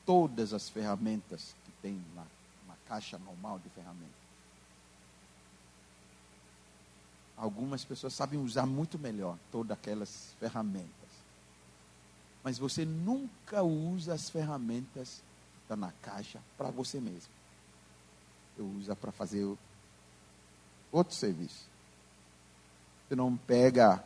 [0.04, 2.26] todas as ferramentas que tem lá,
[2.66, 4.12] uma caixa normal de ferramentas.
[7.38, 11.01] Algumas pessoas sabem usar muito melhor todas aquelas ferramentas
[12.42, 15.22] mas você nunca usa as ferramentas
[15.52, 17.30] que bota na caixa para você mesmo.
[18.54, 19.46] Você usa para fazer
[20.90, 21.66] outro serviço.
[23.08, 24.02] Você não pega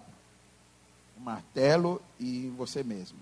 [1.16, 3.18] o martelo e você mesmo.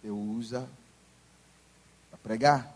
[0.00, 0.68] Você usa
[2.10, 2.74] para pregar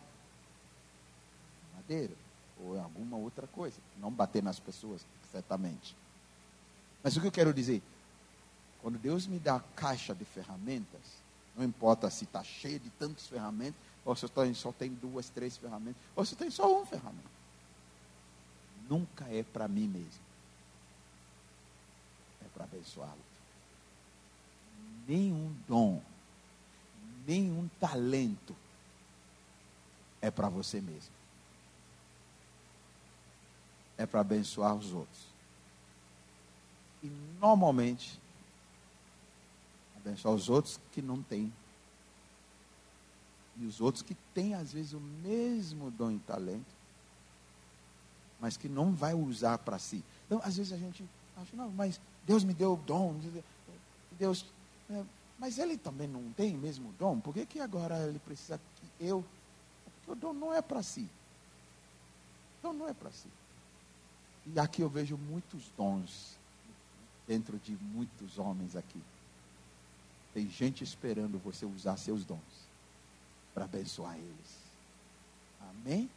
[1.74, 2.14] madeira
[2.62, 3.78] ou alguma outra coisa.
[3.98, 5.96] Não bater nas pessoas, certamente.
[7.02, 7.82] Mas o que eu quero dizer?
[8.82, 11.20] Quando Deus me dá a caixa de ferramentas,
[11.56, 16.00] não importa se está cheio de tantas ferramentas, ou se só tem duas, três ferramentas,
[16.16, 17.28] ou se tem só uma ferramenta.
[18.88, 20.22] Nunca é para mim mesmo.
[22.42, 23.20] É para abençoá-lo.
[25.06, 26.02] Nenhum dom,
[27.26, 28.56] nenhum talento
[30.22, 31.12] é para você mesmo.
[33.98, 35.26] É para abençoar os outros.
[37.02, 37.08] E
[37.38, 38.18] normalmente
[40.04, 41.52] abençoar os outros que não têm.
[43.56, 46.80] E os outros que têm, às vezes, o mesmo dom e talento,
[48.40, 50.02] mas que não vai usar para si.
[50.26, 51.04] Então, às vezes a gente
[51.36, 53.20] acha, não, mas Deus me deu o dom.
[54.18, 54.46] Deus.
[54.88, 55.04] É,
[55.38, 57.20] mas ele também não tem mesmo dom.
[57.20, 59.24] Por que, que agora ele precisa que eu.
[59.84, 61.08] Porque o dom não é para si.
[62.58, 63.28] O dom não é para si.
[64.46, 66.38] E aqui eu vejo muitos dons
[67.26, 69.00] dentro de muitos homens aqui.
[70.32, 72.38] Tem gente esperando você usar seus dons
[73.52, 74.60] para abençoar eles.
[75.60, 76.08] Amém?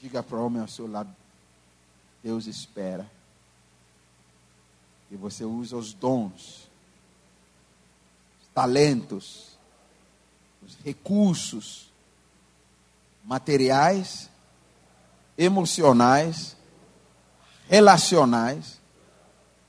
[0.00, 1.14] Diga para o homem ao seu lado:
[2.22, 3.10] Deus espera
[5.08, 6.68] que você use os dons,
[8.40, 9.58] os talentos,
[10.62, 11.90] os recursos
[13.24, 14.30] materiais,
[15.36, 16.56] emocionais,
[17.68, 18.80] relacionais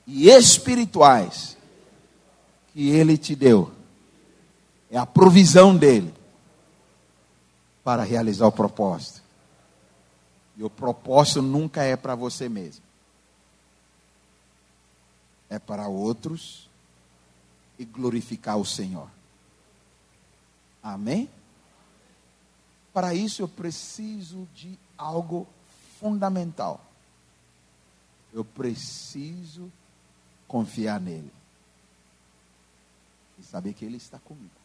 [0.06, 1.58] e espirituais
[2.72, 3.79] que Ele te deu
[4.90, 6.14] é a provisão dele
[7.84, 9.22] para realizar o propósito.
[10.58, 12.84] E o propósito nunca é para você mesmo.
[15.50, 16.70] É para outros
[17.78, 19.10] e glorificar o Senhor.
[20.84, 21.30] Amém?
[22.94, 25.48] Para isso eu preciso de algo
[26.00, 26.84] fundamental.
[28.34, 29.72] Eu preciso
[30.48, 31.32] confiar nele.
[33.40, 34.59] E saber que ele está comigo.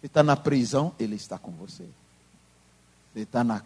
[0.00, 1.86] Você está na prisão, ele está com você.
[3.12, 3.62] Você está na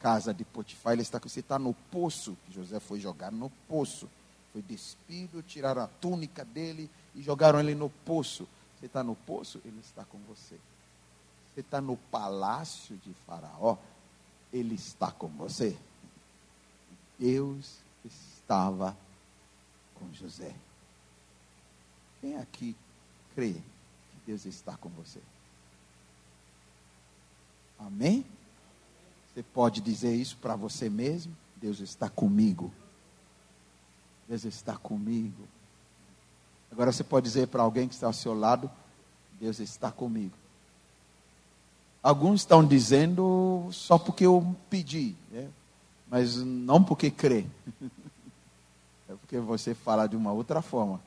[0.00, 1.40] casa de Potifar, ele está com você.
[1.40, 4.08] está no poço, que José foi jogar no poço.
[4.52, 8.48] Foi despido, tiraram a túnica dele e jogaram ele no poço.
[8.78, 10.56] Você está no poço, ele está com você.
[11.54, 13.76] Você está no palácio de Faraó,
[14.52, 15.76] ele está com você.
[17.18, 18.96] Deus estava
[19.94, 20.54] com José.
[22.20, 22.76] Quem aqui
[23.34, 25.20] crê que Deus está com você?
[27.78, 28.24] Amém?
[29.32, 31.32] Você pode dizer isso para você mesmo?
[31.56, 32.72] Deus está comigo.
[34.28, 35.42] Deus está comigo.
[36.70, 38.70] Agora você pode dizer para alguém que está ao seu lado:
[39.40, 40.34] Deus está comigo.
[42.02, 45.48] Alguns estão dizendo só porque eu pedi, né?
[46.08, 47.44] mas não porque crê.
[49.10, 51.00] É porque você fala de uma outra forma.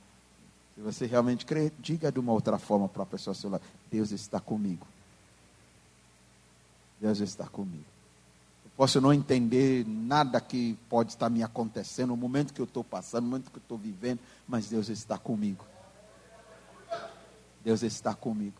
[0.74, 3.61] Se você realmente crê, diga de uma outra forma para a pessoa ao seu lado:
[3.91, 4.88] Deus está comigo.
[7.02, 7.84] Deus está comigo.
[8.64, 12.84] Eu posso não entender nada que pode estar me acontecendo, o momento que eu estou
[12.84, 15.66] passando, o momento que eu estou vivendo, mas Deus está comigo.
[17.64, 18.56] Deus está comigo.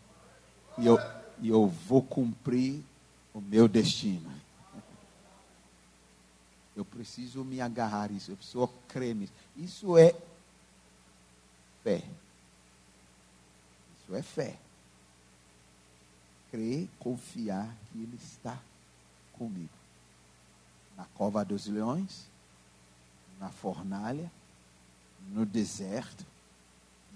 [0.76, 0.98] E eu,
[1.40, 2.82] e eu vou cumprir
[3.32, 4.28] o meu destino.
[6.74, 9.32] Eu preciso me agarrar a isso, eu preciso crer nisso.
[9.56, 10.14] Isso é
[11.84, 12.02] fé.
[14.02, 14.58] Isso é fé
[16.52, 18.60] crer, confiar que Ele está
[19.32, 19.70] comigo.
[20.94, 22.26] Na cova dos leões,
[23.40, 24.30] na fornalha,
[25.30, 26.26] no deserto,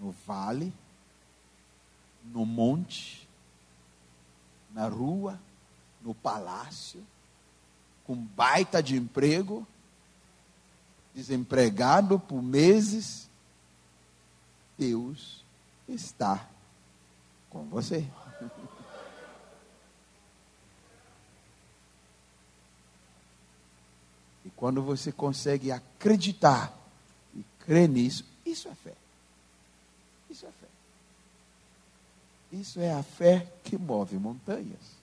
[0.01, 0.73] no vale,
[2.25, 3.29] no monte,
[4.73, 5.39] na rua,
[6.03, 7.05] no palácio,
[8.07, 9.67] com baita de emprego,
[11.15, 13.29] desempregado por meses,
[14.79, 15.45] Deus
[15.87, 16.49] está
[17.51, 18.09] com você.
[24.57, 26.73] Quando você consegue acreditar
[27.35, 28.95] e crer nisso, isso é fé.
[30.31, 30.67] Isso é fé.
[32.53, 34.97] Isso é a fé que move montanhas.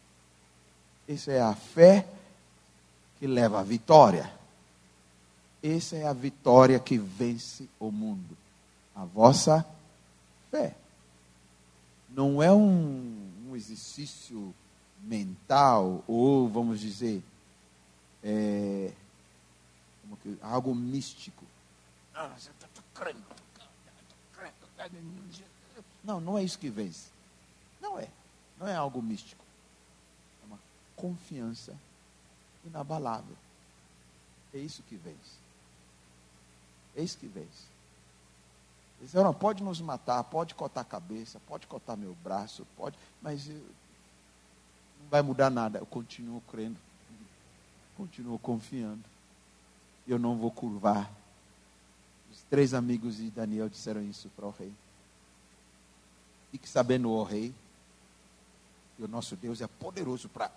[1.08, 2.08] Isso é a fé
[3.20, 4.32] que leva à vitória.
[5.62, 8.38] Essa é a vitória que vence o mundo.
[8.96, 9.66] A vossa
[10.52, 10.76] fé.
[12.10, 14.54] Não é um, um exercício
[15.02, 17.24] mental, ou vamos dizer,
[18.24, 18.92] é,
[20.18, 21.46] que, algo místico.
[26.04, 27.10] Não, não é isso que vence.
[27.82, 28.08] Não é.
[28.60, 29.44] Não é algo místico.
[30.44, 30.60] É uma
[30.96, 31.76] confiança
[32.66, 33.36] inabalável.
[34.54, 35.44] É isso que vence.
[36.96, 37.74] É isso que vence.
[39.00, 43.50] Eles não, pode nos matar, pode cortar a cabeça, pode cortar meu braço, pode, mas
[43.50, 45.80] eu, não vai mudar nada.
[45.80, 46.80] Eu continuo crendo,
[47.98, 49.04] continuo confiando.
[50.08, 51.12] Eu não vou curvar.
[52.32, 54.72] Os três amigos de Daniel disseram isso para o rei.
[56.52, 57.54] Fique sabendo, o rei,
[58.96, 60.52] que o nosso Deus é poderoso para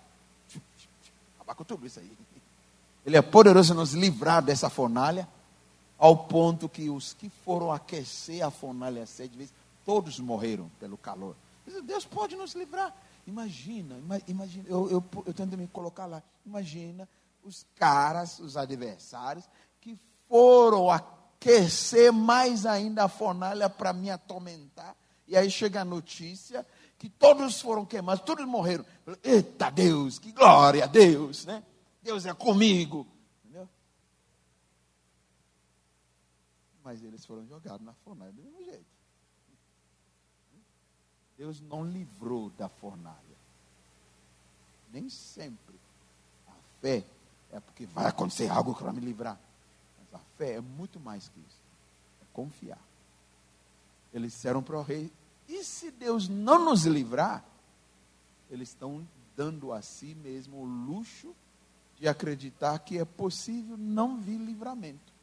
[1.35, 2.11] acabar com tudo isso aí.
[3.05, 5.27] Ele é poderoso nos livrar dessa fornalha
[5.97, 9.53] ao ponto que os que foram aquecer a fornalha sete vezes,
[9.85, 11.35] todos morreram pelo calor.
[11.83, 12.93] Deus pode nos livrar.
[13.25, 13.95] Imagina,
[14.27, 16.21] imagina, eu, eu, eu tento me colocar lá.
[16.45, 17.07] Imagina
[17.47, 19.45] os caras, os adversários,
[19.79, 24.95] que foram aquecer mais ainda a fornalha para me atormentar.
[25.27, 26.65] E aí chega a notícia
[26.97, 28.85] que todos foram queimados, todos morreram.
[29.23, 31.63] Eita Deus, que glória a Deus, né?
[32.03, 33.07] Deus é comigo.
[36.87, 38.85] mas eles foram jogados na fornalha do mesmo jeito.
[41.37, 43.37] Deus não livrou da fornalha.
[44.89, 45.75] Nem sempre
[46.47, 47.03] a fé
[47.51, 49.37] é porque vai acontecer algo para me livrar.
[49.99, 51.61] Mas a fé é muito mais que isso.
[52.21, 52.79] É confiar.
[54.13, 55.11] Eles disseram para o rei:
[55.47, 57.43] e se Deus não nos livrar?
[58.49, 61.35] Eles estão dando a si mesmo o luxo
[61.99, 65.17] de acreditar que é possível não vir livramento.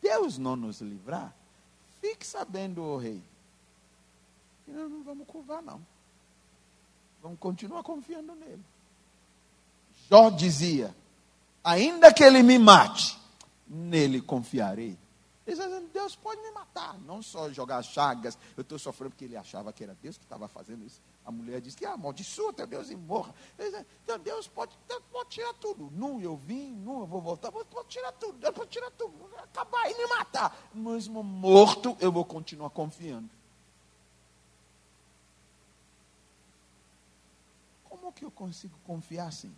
[0.00, 1.34] Deus não nos livrar,
[2.00, 3.20] fique sabendo, o rei,
[4.64, 5.80] que nós não vamos curvar, não.
[7.22, 8.62] Vamos continuar confiando nele.
[10.10, 10.94] Jó dizia:
[11.62, 13.18] ainda que ele me mate,
[13.66, 14.96] nele confiarei.
[15.92, 18.36] Deus pode me matar, não só jogar chagas.
[18.56, 21.00] Eu estou sofrendo porque ele achava que era Deus que estava fazendo isso.
[21.24, 23.34] A mulher disse que ah, amaldiçoa teu Deus e morra.
[24.04, 24.76] Então Deus pode,
[25.10, 25.90] pode tirar tudo.
[25.92, 29.14] Nu eu vim, nu eu vou voltar, pode, pode tirar tudo, Deus pode tirar tudo,
[29.38, 30.56] acabar e me matar.
[30.74, 33.30] Mesmo morto, eu vou continuar confiando.
[37.84, 39.52] Como que eu consigo confiar assim?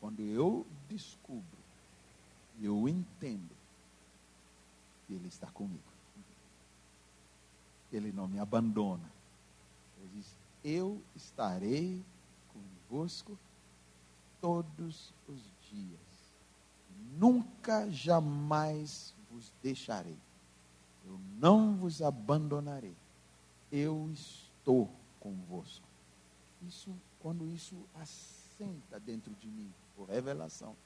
[0.00, 1.44] Quando eu descubro,
[2.60, 3.54] eu entendo
[5.06, 5.82] que Ele está comigo.
[7.92, 9.16] Ele não me abandona
[10.66, 12.04] eu estarei
[12.88, 13.38] convosco
[14.40, 15.40] todos os
[15.70, 16.00] dias.
[17.16, 20.18] Nunca, jamais vos deixarei.
[21.04, 22.96] Eu não vos abandonarei.
[23.70, 24.90] Eu estou
[25.20, 25.86] convosco.
[26.66, 30.76] Isso, quando isso assenta dentro de mim, por revelação,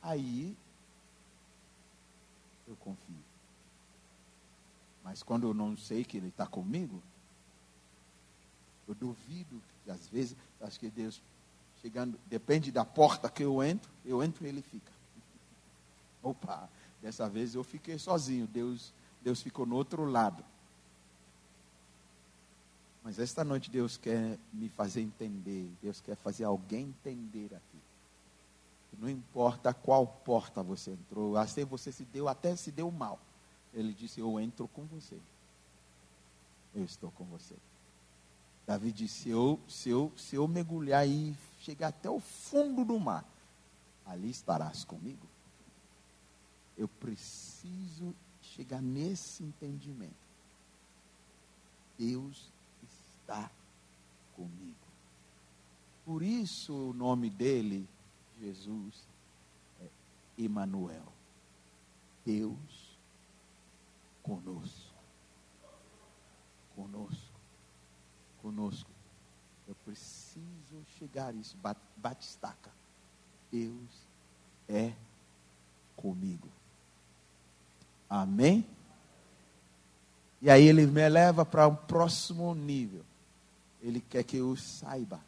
[0.00, 0.56] aí
[2.66, 3.24] eu confio.
[5.02, 7.02] Mas quando eu não sei que Ele está comigo,
[8.86, 11.20] eu duvido que às vezes, acho que Deus,
[11.80, 14.92] chegando, depende da porta que eu entro, eu entro e ele fica.
[16.22, 16.68] Opa,
[17.00, 18.92] dessa vez eu fiquei sozinho, Deus,
[19.22, 20.44] Deus ficou no outro lado.
[23.02, 27.81] Mas esta noite Deus quer me fazer entender, Deus quer fazer alguém entender aqui.
[28.98, 33.18] Não importa qual porta você entrou, até você se deu, até se deu mal.
[33.72, 35.18] Ele disse: Eu entro com você.
[36.74, 37.56] Eu estou com você.
[38.66, 42.98] Davi disse: se eu, se, eu, se eu mergulhar e chegar até o fundo do
[42.98, 43.24] mar,
[44.06, 45.26] ali estarás comigo.
[46.76, 50.14] Eu preciso chegar nesse entendimento.
[51.98, 52.50] Deus
[52.82, 53.50] está
[54.34, 54.74] comigo.
[56.04, 57.88] Por isso o nome dele,
[58.42, 59.06] Jesus,
[59.80, 59.88] é
[60.42, 61.12] Emanuel.
[62.24, 62.98] Deus
[64.22, 64.92] conosco.
[66.74, 67.32] Conosco
[68.42, 68.90] conosco.
[69.66, 71.56] Eu preciso chegar a isso.
[71.96, 72.70] Batistaca.
[73.50, 73.90] Deus
[74.68, 74.92] é
[75.96, 76.48] comigo.
[78.10, 78.66] Amém?
[80.42, 83.04] E aí ele me leva para um próximo nível.
[83.80, 85.20] Ele quer que eu saiba.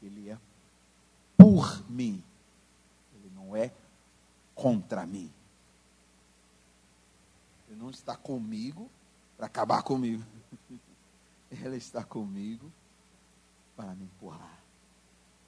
[0.00, 0.38] Ele é
[1.40, 2.22] por mim.
[3.14, 3.72] Ele não é
[4.54, 5.32] contra mim.
[7.68, 8.90] Ele não está comigo
[9.36, 10.22] para acabar comigo.
[11.64, 12.70] Ela está comigo
[13.74, 14.60] para me empurrar.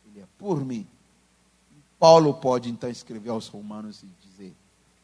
[0.07, 0.89] Ele é por mim.
[1.99, 4.57] Paulo pode então escrever aos Romanos e dizer: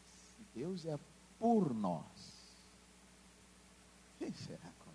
[0.07, 0.99] se Deus é
[1.39, 2.03] por nós,
[4.17, 4.93] quem será contra?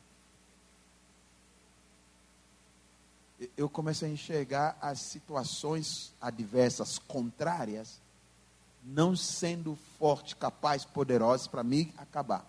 [3.56, 8.00] Eu começo a enxergar as situações adversas, contrárias,
[8.84, 12.44] não sendo forte, capaz, poderoso para me acabar.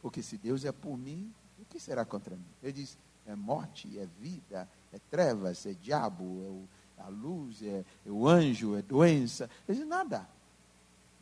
[0.00, 2.44] Porque se Deus é por mim, o que será contra mim?
[2.62, 6.68] Ele diz: é morte, é vida, é trevas, é diabo,
[6.98, 9.48] é a luz, é, é o anjo, é doença.
[9.68, 10.28] Ele diz: nada,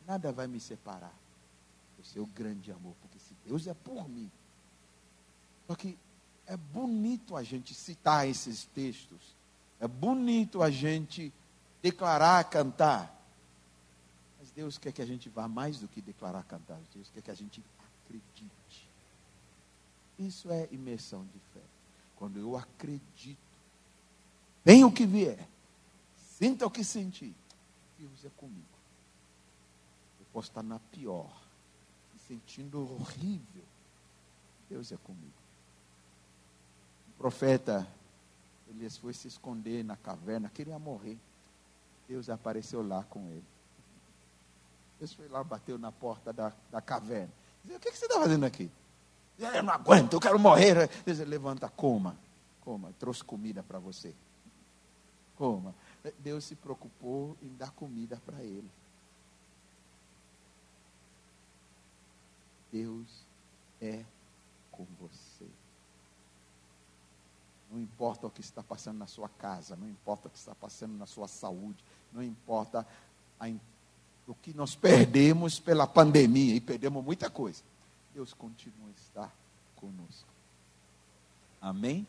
[0.07, 1.13] nada vai me separar
[1.97, 4.29] do seu grande amor, porque se Deus é por mim.
[5.67, 5.97] Só que
[6.51, 9.21] é bonito a gente citar esses textos,
[9.79, 11.31] é bonito a gente
[11.81, 13.09] declarar, cantar.
[14.37, 16.77] Mas Deus quer que a gente vá mais do que declarar, cantar.
[16.93, 17.63] Deus quer que a gente
[18.03, 18.85] acredite.
[20.19, 21.65] Isso é imersão de fé.
[22.17, 23.39] Quando eu acredito,
[24.65, 25.47] venha o que vier,
[26.37, 27.33] sinta o que sentir,
[27.97, 28.77] Deus é comigo.
[30.19, 31.31] Eu posso estar na pior,
[32.13, 33.63] me sentindo horrível,
[34.69, 35.40] Deus é comigo.
[37.21, 37.87] Profeta
[38.67, 41.19] Elias foi se esconder na caverna, queria morrer.
[42.07, 43.45] Deus apareceu lá com ele.
[44.97, 47.29] Deus foi lá, bateu na porta da, da caverna.
[47.61, 48.71] Dizia, o que, que você está fazendo aqui?
[49.37, 50.89] Eu não aguento, eu quero morrer.
[51.05, 52.17] Deus levanta, coma,
[52.61, 54.15] coma, trouxe comida para você.
[55.37, 55.75] Coma.
[56.17, 58.69] Deus se preocupou em dar comida para ele.
[62.71, 63.05] Deus
[63.79, 64.03] é
[64.71, 65.30] com você.
[67.71, 70.97] Não importa o que está passando na sua casa, não importa o que está passando
[70.97, 72.85] na sua saúde, não importa
[73.39, 73.47] a,
[74.27, 77.63] o que nós perdemos pela pandemia, e perdemos muita coisa.
[78.13, 79.35] Deus continua a estar
[79.77, 80.27] conosco.
[81.61, 82.05] Amém?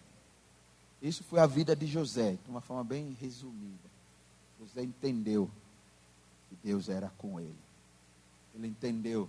[1.00, 3.90] Isso foi a vida de José, de uma forma bem resumida.
[4.60, 5.48] José entendeu
[6.48, 7.58] que Deus era com ele.
[8.54, 9.28] Ele entendeu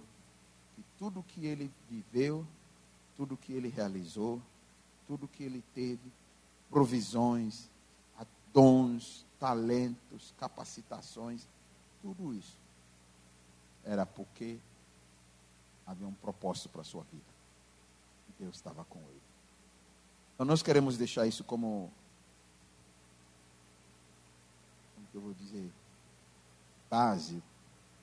[0.75, 2.45] que tudo que ele viveu,
[3.15, 4.41] tudo que ele realizou,
[5.07, 6.11] tudo que ele teve,
[6.73, 7.69] provisões,
[8.51, 11.47] dons, talentos, capacitações,
[12.01, 12.57] tudo isso
[13.83, 14.57] era porque
[15.85, 17.25] havia um propósito para a sua vida.
[18.29, 19.21] E Deus estava com ele.
[20.33, 21.91] Então nós queremos deixar isso como.
[24.95, 25.69] Como que eu vou dizer?
[26.89, 27.43] Base,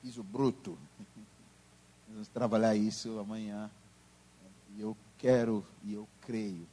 [0.02, 0.76] piso bruto.
[2.08, 3.70] Vamos trabalhar isso amanhã.
[4.76, 6.66] E eu quero e eu creio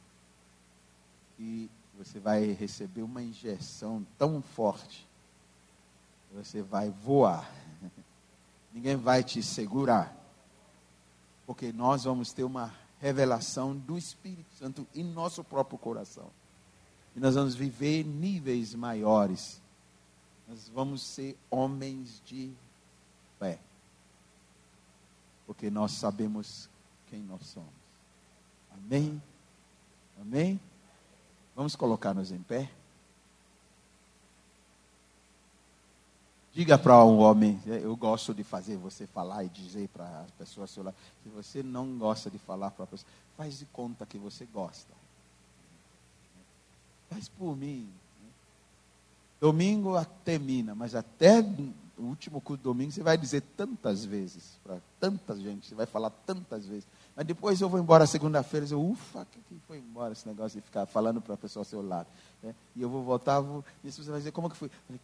[1.36, 5.06] que você vai receber uma injeção tão forte.
[6.32, 7.50] Você vai voar.
[8.72, 10.18] Ninguém vai te segurar
[11.48, 16.30] porque nós vamos ter uma revelação do Espírito Santo em nosso próprio coração.
[17.16, 19.58] E nós vamos viver níveis maiores.
[20.46, 22.52] Nós vamos ser homens de
[23.38, 23.58] fé.
[25.46, 26.68] Porque nós sabemos
[27.06, 27.72] quem nós somos.
[28.70, 29.22] Amém?
[30.20, 30.60] Amém?
[31.58, 32.70] Vamos colocar-nos em pé?
[36.52, 40.30] Diga para um homem, é, eu gosto de fazer você falar e dizer para as
[40.30, 40.70] pessoas.
[40.70, 44.94] Se você não gosta de falar para a pessoa, faz de conta que você gosta.
[47.10, 47.90] Faz por mim.
[49.40, 49.92] Domingo
[50.24, 55.34] termina, mas até o último culto de domingo você vai dizer tantas vezes para tanta
[55.34, 56.86] gente, você vai falar tantas vezes.
[57.18, 60.86] Mas depois eu vou embora segunda-feira eu, ufa, que, foi embora esse negócio de ficar
[60.86, 62.06] falando para a pessoa ao seu lado.
[62.40, 62.54] Né?
[62.76, 64.70] E eu vou voltar, vou, e você vai dizer, como que foi?
[64.86, 65.00] Falei,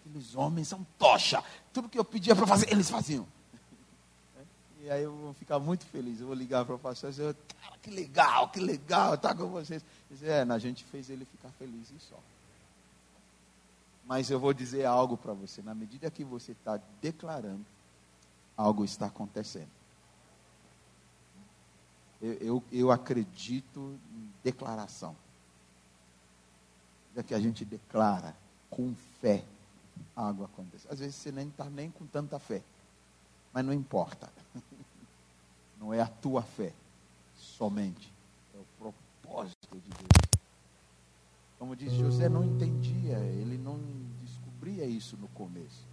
[0.00, 1.44] Aqueles homens são tocha.
[1.74, 3.26] Tudo que eu pedia para fazer, eles faziam.
[4.80, 6.20] E aí eu vou ficar muito feliz.
[6.20, 9.48] Eu vou ligar para o pastor e dizer, cara, que legal, que legal, tá com
[9.48, 9.84] vocês.
[10.10, 12.18] Dizer, é, a gente fez ele ficar feliz e só.
[14.06, 15.60] Mas eu vou dizer algo para você.
[15.60, 17.66] Na medida que você está declarando,
[18.56, 19.73] algo está acontecendo.
[22.24, 25.14] Eu, eu, eu acredito em declaração.
[27.14, 28.34] É que a gente declara
[28.70, 29.44] com fé
[30.16, 30.88] algo acontece.
[30.90, 32.62] Às vezes você nem está nem com tanta fé,
[33.52, 34.32] mas não importa.
[35.78, 36.72] Não é a tua fé
[37.36, 38.10] somente,
[38.54, 40.40] é o propósito de Deus.
[41.58, 43.78] Como diz José, não entendia, ele não
[44.22, 45.84] descobria isso no começo,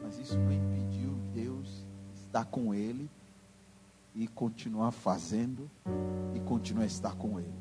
[0.00, 1.84] mas isso não impediu Deus
[2.16, 3.08] estar com ele
[4.18, 5.70] e continuar fazendo
[6.34, 7.54] e continuar a estar com ele.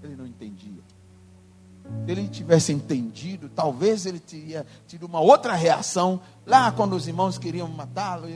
[0.00, 0.80] Ele não entendia.
[2.06, 7.36] Se ele tivesse entendido, talvez ele teria tido uma outra reação lá quando os irmãos
[7.36, 8.28] queriam matá-lo.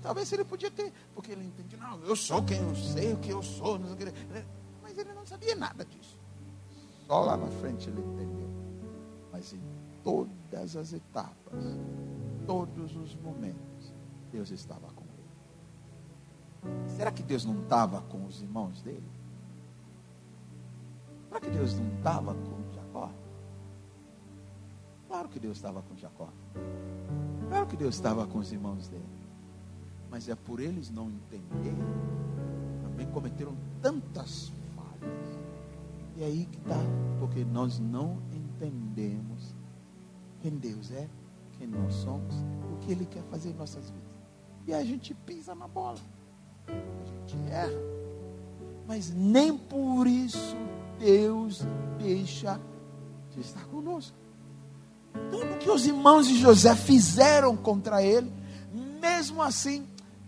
[0.00, 3.30] Talvez ele podia ter, porque ele entendia, não, eu sou quem eu sei, o que
[3.30, 3.80] eu sou.
[4.80, 6.16] Mas ele não sabia nada disso.
[7.06, 8.48] Só lá na frente ele entendeu.
[9.32, 9.60] Mas em
[10.04, 11.64] todas as etapas,
[12.46, 13.92] todos os momentos,
[14.30, 14.97] Deus estava com.
[16.96, 19.10] Será que Deus não estava com os irmãos dele?
[21.28, 23.10] Será que Deus não estava com Jacó?
[25.06, 26.28] Claro que Deus estava com Jacó.
[27.48, 29.04] Claro que Deus estava com os irmãos dele.
[30.10, 31.78] Mas é por eles não entenderem,
[32.82, 35.38] também cometeram tantas falhas.
[36.16, 36.78] E é aí que está,
[37.20, 39.54] porque nós não entendemos
[40.40, 41.08] quem Deus é,
[41.58, 42.34] quem nós somos,
[42.72, 44.16] o que Ele quer fazer em nossas vidas.
[44.66, 45.98] E a gente pisa na bola,
[46.68, 47.88] a gente erra.
[48.86, 50.56] Mas nem por isso
[50.98, 51.62] Deus
[51.98, 52.60] deixa
[53.30, 54.16] de estar conosco.
[55.30, 58.32] Tudo que os irmãos de José fizeram contra ele,
[59.00, 59.86] mesmo assim,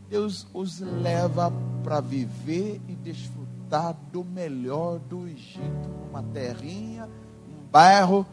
[0.09, 1.53] Deus os leva
[1.83, 7.09] para viver e desfrutar do melhor do Egito, uma terrinha,
[7.49, 8.27] um bairro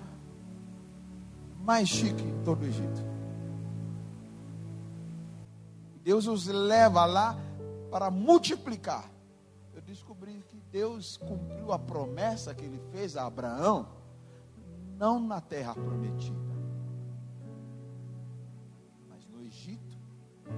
[1.63, 3.05] mais chique em todo o Egito.
[6.03, 7.37] Deus os leva lá
[7.89, 9.09] para multiplicar.
[9.73, 13.87] Eu descobri que Deus cumpriu a promessa que ele fez a Abraão,
[14.97, 16.55] não na terra prometida,
[19.07, 19.97] mas no Egito,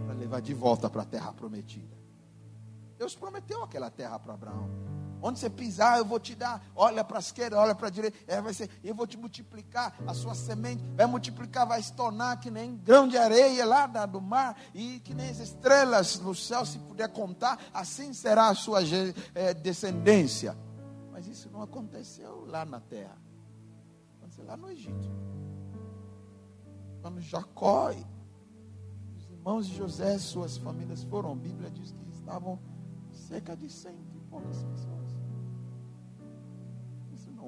[0.05, 1.97] para levar de volta para a terra prometida.
[2.97, 4.69] Deus prometeu aquela terra para Abraão.
[5.21, 6.65] Onde você pisar, eu vou te dar.
[6.75, 8.17] Olha para a esquerda, olha para a direita.
[8.25, 9.93] É, vai ser, eu vou te multiplicar.
[10.07, 14.21] A sua semente vai multiplicar, vai se tornar que nem grão de areia lá do
[14.21, 14.55] mar.
[14.73, 17.59] E que nem as estrelas no céu, se puder contar.
[17.73, 18.79] Assim será a sua
[19.35, 20.57] é, descendência.
[21.11, 23.17] Mas isso não aconteceu lá na terra.
[24.17, 25.09] Aconteceu lá no Egito.
[27.01, 28.05] Quando Jacó e
[29.17, 31.33] os irmãos de José, suas famílias foram.
[31.33, 32.57] A Bíblia diz que estavam
[33.11, 34.88] cerca de cento e poucas pessoas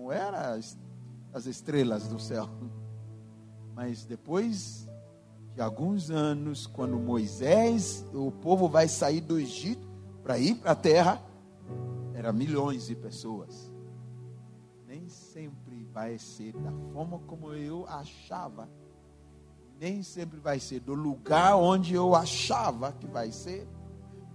[0.02, 0.76] não era as,
[1.32, 2.50] as estrelas do céu.
[3.76, 4.90] Mas depois
[5.54, 9.88] de alguns anos, quando Moisés, o povo vai sair do Egito
[10.24, 11.22] para ir para a terra,
[12.16, 13.72] era milhões de pessoas.
[14.88, 18.68] Nem sempre vai ser da forma como eu achava.
[19.80, 23.68] Nem sempre vai ser do lugar onde eu achava que vai ser.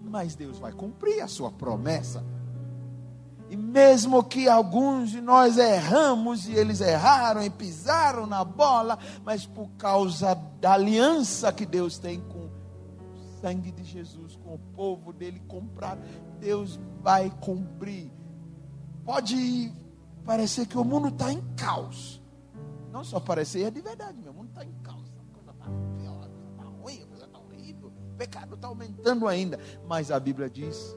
[0.01, 2.25] Mas Deus vai cumprir a sua promessa.
[3.49, 9.47] E mesmo que alguns de nós erramos e eles erraram e pisaram na bola, mas
[9.47, 12.51] por causa da aliança que Deus tem com o
[13.41, 16.01] sangue de Jesus, com o povo dele comprado,
[16.41, 18.11] Deus vai cumprir.
[19.05, 19.73] Pode
[20.25, 22.21] parecer que o mundo está em caos.
[22.91, 25.13] Não só parecer, é de verdade, meu mundo está em caos.
[25.21, 25.67] A coisa está
[25.97, 27.89] pior, está ruim, a coisa está horrível.
[27.89, 29.61] O pecado está aumentando ainda.
[29.87, 30.97] Mas a Bíblia diz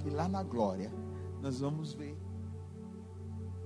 [0.00, 0.90] que lá na glória
[1.44, 2.16] nós vamos ver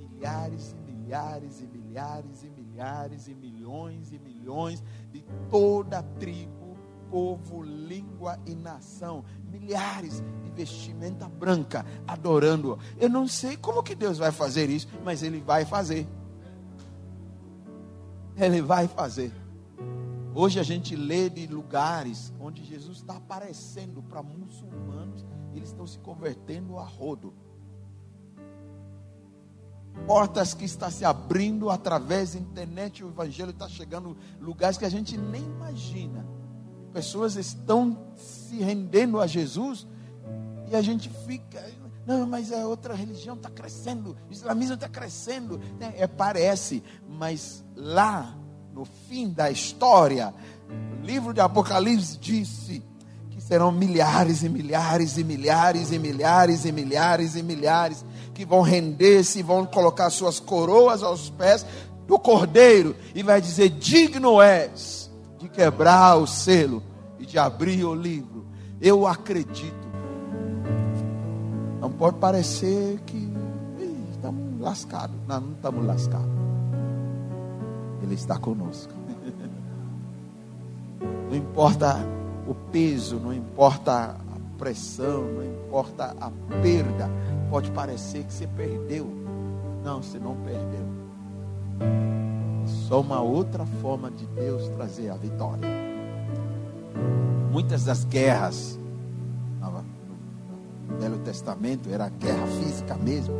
[0.00, 4.82] milhares e milhares e milhares e milhares e milhões e milhões
[5.12, 6.76] de toda tribo,
[7.08, 12.80] povo, língua e nação, milhares de vestimenta branca adorando.
[12.98, 16.04] Eu não sei como que Deus vai fazer isso, mas ele vai fazer.
[18.36, 19.32] Ele vai fazer.
[20.34, 25.24] Hoje a gente lê de lugares onde Jesus está aparecendo para muçulmanos,
[25.54, 27.32] eles estão se convertendo a rodo
[30.06, 34.90] portas que está se abrindo através da internet, o evangelho está chegando lugares que a
[34.90, 36.26] gente nem imagina.
[36.92, 39.86] Pessoas estão se rendendo a Jesus
[40.70, 41.62] e a gente fica,
[42.06, 45.60] não, mas a outra religião está crescendo, o islamismo está crescendo.
[45.78, 48.34] É, parece, mas lá
[48.72, 50.32] no fim da história,
[50.70, 52.82] o livro de Apocalipse disse
[53.30, 58.04] que serão milhares e milhares e milhares e milhares e milhares e milhares
[58.38, 61.66] que vão render-se, vão colocar suas coroas aos pés
[62.06, 65.10] do cordeiro e vai dizer: Digno és
[65.40, 66.80] de quebrar o selo
[67.18, 68.46] e de abrir o livro.
[68.80, 69.88] Eu acredito.
[71.80, 73.28] Não pode parecer que
[74.12, 75.16] estamos lascados.
[75.26, 76.30] Não, não estamos lascados.
[78.04, 78.92] Ele está conosco.
[81.28, 82.06] Não importa
[82.46, 86.30] o peso, não importa a pressão, não importa a
[86.62, 87.10] perda
[87.50, 89.06] Pode parecer que você perdeu.
[89.84, 90.86] Não, você não perdeu.
[92.66, 95.68] Só uma outra forma de Deus trazer a vitória.
[97.50, 98.78] Muitas das guerras
[100.88, 103.34] no Velho Testamento era guerra física mesmo.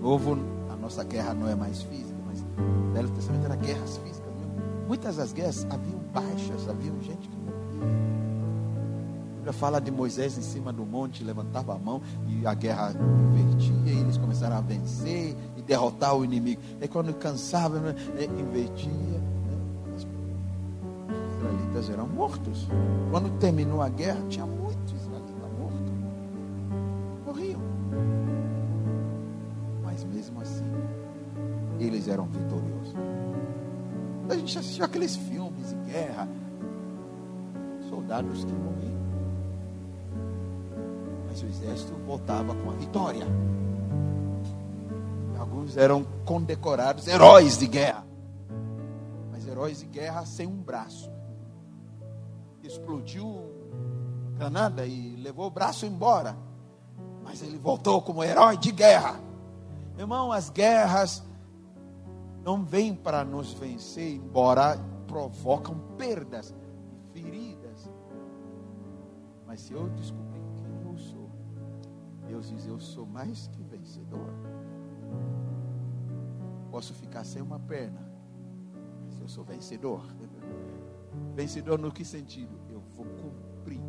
[0.00, 0.36] Novo,
[0.70, 4.30] a nossa guerra não é mais física, mas no Velho Testamento era guerras físicas.
[4.86, 8.19] Muitas das guerras haviam baixas, haviam gente que morria.
[9.40, 13.94] Bíblia fala de Moisés em cima do monte, levantava a mão e a guerra invertia,
[13.94, 16.60] e eles começaram a vencer e derrotar o inimigo.
[16.78, 18.90] E quando cansava, né, é, invertia.
[18.90, 20.06] Né, os
[21.38, 22.68] israelitas eram mortos.
[23.10, 25.90] Quando terminou a guerra, tinha muitos israelitas mortos.
[27.24, 27.60] Morriam.
[29.82, 30.04] Mas
[32.08, 32.94] eram vitoriosos.
[34.28, 36.28] A gente assistiu aqueles filmes de guerra,
[37.88, 38.99] soldados que morriam.
[41.40, 43.26] Mas o exército voltava com a vitória.
[45.38, 48.04] Alguns eram condecorados heróis de guerra.
[49.30, 51.10] Mas heróis de guerra sem um braço.
[52.62, 53.50] Explodiu
[54.36, 56.36] granada e levou o braço embora.
[57.24, 59.18] Mas ele voltou como herói de guerra.
[59.96, 61.22] Irmão, as guerras
[62.44, 66.54] não vêm para nos vencer, embora provocam perdas
[67.14, 67.90] e feridas.
[69.46, 70.29] Mas se eu descobrir
[72.30, 74.32] Deus diz: Eu sou mais que vencedor.
[76.70, 78.00] Posso ficar sem uma perna,
[79.04, 80.02] mas eu sou vencedor.
[81.34, 82.56] Vencedor no que sentido?
[82.70, 83.80] Eu vou cumprir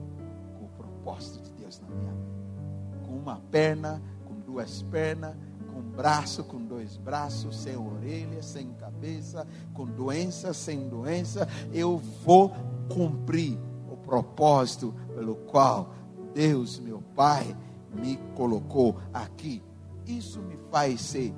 [0.57, 3.05] com o propósito de Deus na minha vida.
[3.05, 5.35] Com uma perna, com duas pernas
[5.71, 11.97] com um braço, com dois braços, sem orelha, sem cabeça, com doença, sem doença, eu
[12.25, 12.51] vou
[12.89, 13.57] cumprir
[13.89, 15.93] o propósito pelo qual
[16.33, 17.55] Deus, meu Pai,
[17.93, 19.63] me colocou aqui.
[20.05, 21.33] Isso me faz ser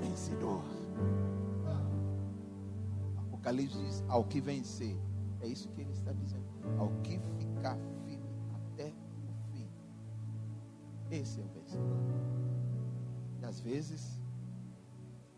[0.00, 0.62] vencedor.
[3.18, 4.96] Apocalipse diz: ao que vencer,
[5.40, 6.44] é isso que ele está dizendo,
[6.78, 9.68] ao que ficar firme até o fim.
[11.10, 12.30] Esse é o vencedor
[13.50, 14.20] às vezes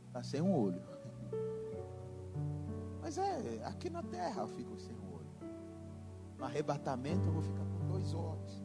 [0.06, 0.82] está sem um olho.
[3.00, 5.50] Mas é, aqui na terra eu fico sem um olho.
[6.36, 8.61] No arrebatamento eu vou ficar com dois olhos.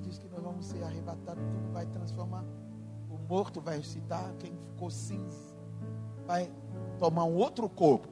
[0.00, 2.44] Diz que nós vamos ser arrebatados, tudo vai transformar.
[3.10, 5.56] O morto vai ressuscitar, quem ficou cinza
[6.26, 6.50] vai
[6.98, 8.08] tomar um outro corpo.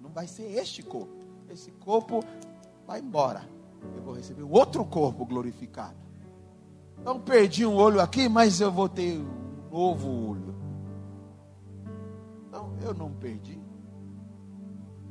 [0.00, 1.14] Não vai ser este corpo.
[1.50, 2.24] Esse corpo
[2.86, 3.46] vai embora.
[3.96, 5.96] Eu vou receber outro corpo glorificado.
[6.98, 10.54] Então perdi um olho aqui, mas eu vou ter um novo olho.
[12.46, 13.60] Então eu não perdi.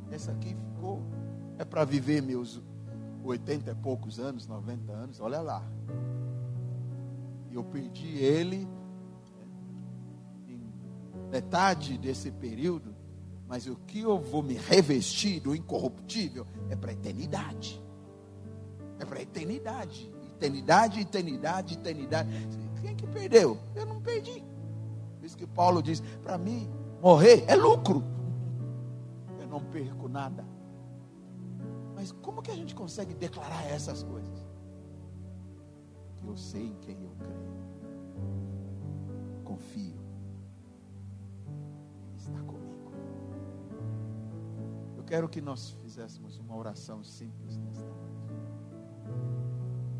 [0.09, 1.01] Essa aqui ficou.
[1.57, 2.61] É para viver meus
[3.23, 5.63] 80 e poucos anos, 90 anos, olha lá.
[7.51, 8.67] Eu perdi ele
[10.47, 10.61] em
[11.29, 12.95] metade desse período,
[13.47, 17.81] mas o que eu vou me revestir do incorruptível é para a eternidade.
[18.99, 20.11] É para a eternidade
[20.41, 22.29] eternidade, eternidade, eternidade.
[22.81, 23.57] Quem que perdeu?
[23.75, 24.43] Eu não perdi.
[25.19, 26.67] Por isso que Paulo diz: para mim,
[27.01, 28.03] morrer é lucro.
[29.39, 30.43] Eu não perco nada.
[32.01, 34.43] Mas como que a gente consegue declarar essas coisas?
[36.25, 37.53] Eu sei em quem eu creio.
[39.43, 40.01] Confio.
[42.17, 42.91] Está comigo.
[44.97, 48.01] Eu quero que nós fizéssemos uma oração simples nesta noite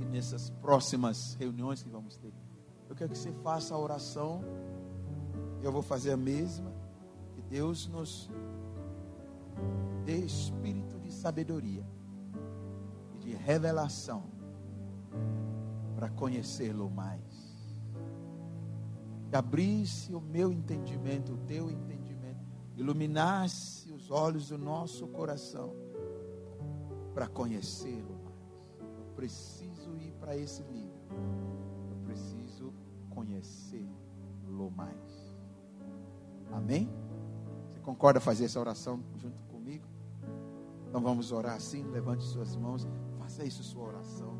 [0.09, 2.33] nessas próximas reuniões que vamos ter.
[2.89, 4.41] Eu quero que você faça a oração.
[5.61, 6.73] Eu vou fazer a mesma.
[7.35, 8.27] Que Deus nos
[10.03, 10.80] dê espírito
[11.21, 11.85] sabedoria
[13.15, 14.23] e de revelação
[15.95, 17.21] para conhecê-lo mais.
[19.29, 22.43] Que abrisse o meu entendimento, o teu entendimento,
[22.75, 25.75] iluminasse os olhos do nosso coração
[27.13, 28.37] para conhecê-lo mais.
[28.97, 31.01] Eu preciso para esse livro,
[31.89, 32.73] eu preciso
[33.09, 35.35] conhecê-lo mais.
[36.51, 36.89] Amém?
[37.69, 39.50] Você concorda fazer essa oração junto?
[40.91, 42.85] Então vamos orar assim, levante suas mãos,
[43.17, 44.37] faça isso sua oração.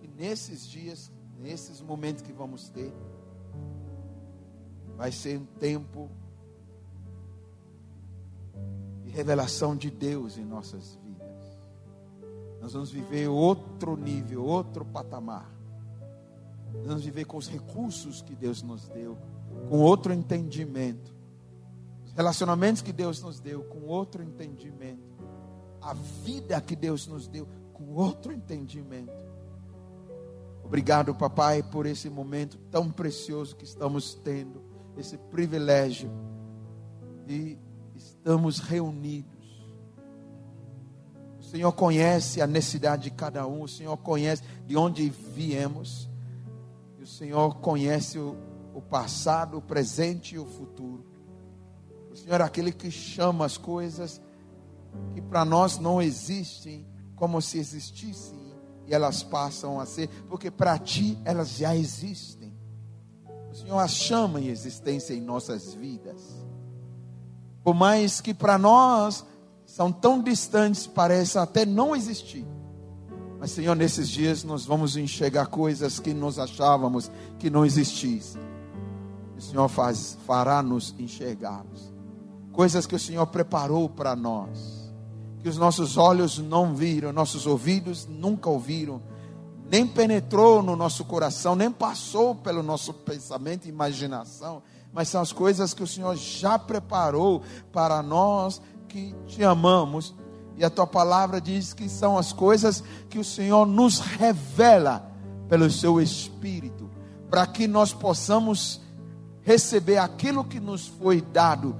[0.00, 2.94] E nesses dias, nesses momentos que vamos ter,
[4.96, 6.08] vai ser um tempo
[9.02, 11.58] de revelação de Deus em nossas vidas.
[12.60, 15.52] Nós vamos viver outro nível, outro patamar.
[16.72, 19.18] Nós vamos viver com os recursos que Deus nos deu,
[19.68, 21.12] com outro entendimento.
[22.04, 25.31] Os relacionamentos que Deus nos deu, com outro entendimento.
[25.82, 29.12] A vida que Deus nos deu, com outro entendimento.
[30.64, 34.62] Obrigado, papai, por esse momento tão precioso que estamos tendo,
[34.96, 36.10] esse privilégio
[37.26, 37.58] de
[37.94, 39.32] estamos reunidos
[41.52, 46.08] Senhor conhece a necessidade de cada um, o Senhor conhece de onde viemos,
[46.98, 48.38] e o Senhor conhece o,
[48.72, 51.04] o passado, o presente e o futuro.
[52.10, 54.18] O Senhor é aquele que chama as coisas
[55.14, 56.86] que para nós não existem
[57.16, 58.42] como se existissem
[58.86, 62.52] e elas passam a ser, porque para ti elas já existem.
[63.50, 66.20] O Senhor as chama em existência em nossas vidas.
[67.62, 69.24] Por mais que para nós
[69.64, 72.46] são tão distantes, parecem até não existir.
[73.38, 78.40] Mas, Senhor, nesses dias nós vamos enxergar coisas que nós achávamos que não existissem.
[79.36, 81.92] O Senhor fará nos enxergá-los.
[82.52, 84.81] Coisas que o Senhor preparou para nós,
[85.42, 89.02] que os nossos olhos não viram, nossos ouvidos nunca ouviram,
[89.68, 94.62] nem penetrou no nosso coração, nem passou pelo nosso pensamento e imaginação,
[94.92, 97.42] mas são as coisas que o Senhor já preparou
[97.72, 100.14] para nós que te amamos.
[100.56, 105.10] E a tua palavra diz que são as coisas que o Senhor nos revela
[105.48, 106.88] pelo seu Espírito,
[107.28, 108.80] para que nós possamos
[109.40, 111.74] receber aquilo que nos foi dado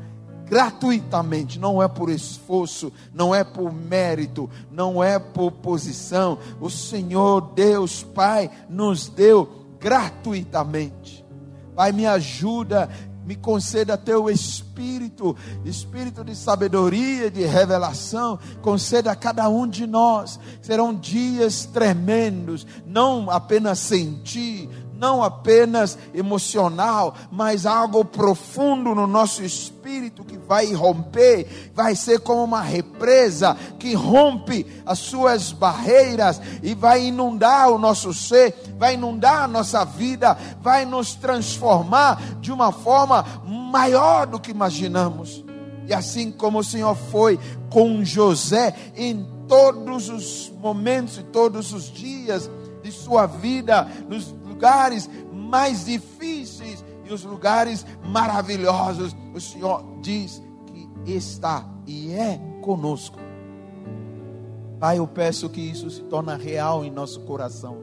[0.47, 6.39] gratuitamente, não é por esforço, não é por mérito, não é por posição.
[6.61, 9.49] O Senhor Deus Pai nos deu
[9.81, 11.25] gratuitamente.
[11.75, 12.89] Pai, me ajuda
[13.25, 20.41] me conceda teu espírito, espírito de sabedoria, de revelação, conceda a cada um de nós.
[20.61, 24.69] Serão dias tremendos, não apenas sentir,
[25.03, 32.45] não apenas emocional, mas algo profundo no nosso espírito que vai romper, vai ser como
[32.45, 39.43] uma represa que rompe as suas barreiras e vai inundar o nosso ser, vai inundar
[39.43, 45.45] a nossa vida, vai nos transformar de uma forma maior do que imaginamos.
[45.89, 51.91] E assim como o Senhor foi com José em todos os momentos e todos os
[51.91, 52.49] dias
[52.83, 60.41] de sua vida, nos lugares mais difíceis e os lugares maravilhosos, o Senhor diz
[61.05, 63.19] que está e é conosco.
[64.79, 67.79] Pai, eu peço que isso se torne real em nosso coração,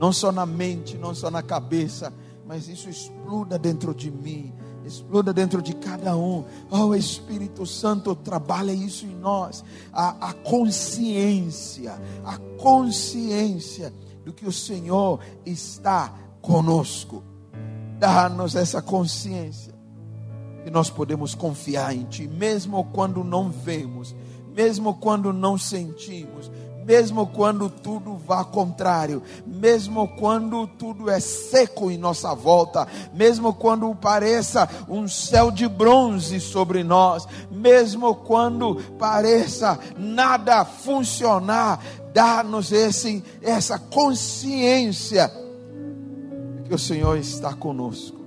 [0.00, 2.10] não só na mente, não só na cabeça,
[2.46, 4.54] mas isso exploda dentro de mim,
[4.86, 6.42] exploda dentro de cada um.
[6.70, 9.62] Oh, Espírito Santo, trabalha isso em nós,
[9.92, 13.92] a, a consciência, a consciência
[14.28, 17.24] do que o Senhor está conosco.
[17.98, 19.74] Dá-nos essa consciência
[20.62, 24.14] que nós podemos confiar em Ti, mesmo quando não vemos,
[24.54, 26.50] mesmo quando não sentimos,
[26.84, 33.94] mesmo quando tudo vá contrário, mesmo quando tudo é seco em nossa volta, mesmo quando
[33.94, 41.80] pareça um céu de bronze sobre nós, mesmo quando pareça nada funcionar,
[42.18, 45.30] dá-nos esse, essa consciência
[46.64, 48.18] que o Senhor está conosco.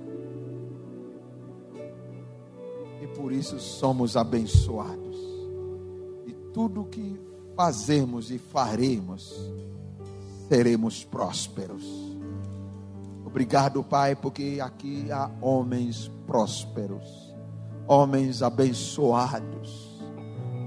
[3.02, 5.18] E por isso somos abençoados.
[6.26, 7.20] E tudo que
[7.54, 9.38] fazemos e faremos,
[10.48, 11.84] seremos prósperos.
[13.26, 17.36] Obrigado, Pai, porque aqui há homens prósperos,
[17.86, 20.00] homens abençoados,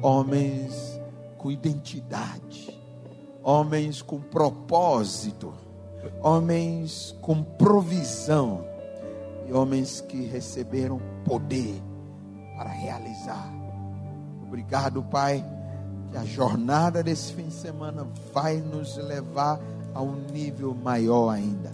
[0.04, 1.02] homens
[1.40, 2.75] com identidade
[3.46, 5.54] homens com propósito,
[6.20, 8.66] homens com provisão
[9.48, 11.80] e homens que receberam poder
[12.58, 13.54] para realizar.
[14.42, 15.46] Obrigado, Pai,
[16.10, 19.60] que a jornada desse fim de semana vai nos levar
[19.94, 21.72] a um nível maior ainda.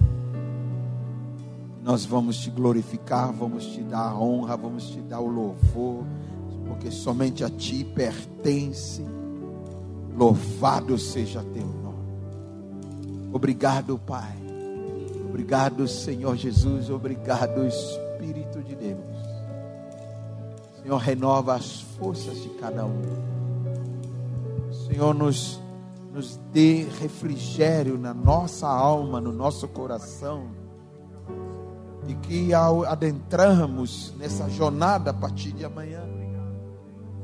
[1.82, 6.04] Nós vamos te glorificar, vamos te dar a honra, vamos te dar o louvor,
[6.68, 9.21] porque somente a ti pertence
[10.16, 13.32] Louvado seja teu nome.
[13.34, 14.36] Obrigado, Pai.
[15.30, 16.90] Obrigado, Senhor Jesus.
[16.90, 19.00] Obrigado, Espírito de Deus.
[20.82, 23.02] Senhor, renova as forças de cada um.
[24.88, 25.62] Senhor, nos,
[26.14, 30.48] nos dê refrigério na nossa alma, no nosso coração.
[32.08, 36.02] E que ao adentrarmos nessa jornada a partir de amanhã,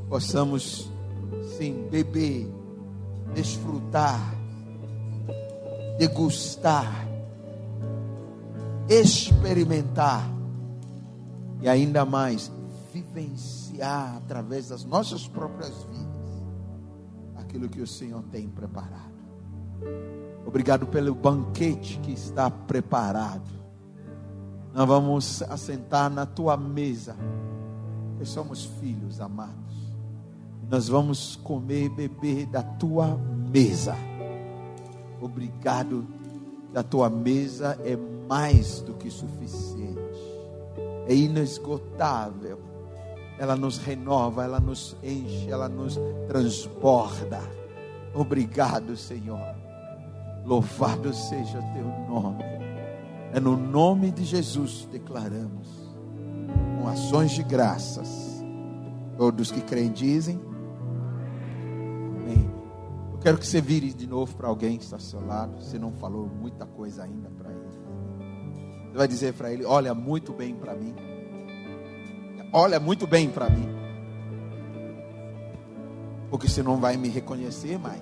[0.07, 0.89] possamos,
[1.57, 2.56] sim, beber
[3.33, 4.19] desfrutar,
[5.97, 7.07] degustar,
[8.89, 10.27] experimentar
[11.61, 12.51] e ainda mais
[12.93, 16.07] vivenciar através das nossas próprias vidas
[17.37, 19.17] aquilo que o Senhor tem preparado.
[20.45, 23.57] Obrigado pelo banquete que está preparado.
[24.73, 27.15] Nós vamos assentar na tua mesa,
[28.09, 29.76] porque somos filhos amados
[30.69, 33.17] nós vamos comer e beber da tua
[33.51, 33.95] mesa.
[35.21, 36.05] Obrigado,
[36.73, 40.19] da tua mesa é mais do que suficiente,
[41.07, 42.59] é inesgotável.
[43.39, 47.39] Ela nos renova, ela nos enche, ela nos transborda.
[48.13, 49.39] Obrigado, Senhor.
[50.43, 52.43] Louvado seja teu nome.
[53.31, 55.67] É no nome de Jesus declaramos,
[56.79, 58.43] com ações de graças.
[59.17, 60.39] Todos que creem dizem.
[62.33, 65.61] Eu quero que você vire de novo para alguém que está ao seu lado.
[65.61, 67.67] Você não falou muita coisa ainda para ele.
[68.91, 70.95] Você vai dizer para ele: Olha muito bem para mim.
[72.53, 73.67] Olha muito bem para mim.
[76.29, 78.01] Porque você não vai me reconhecer mais.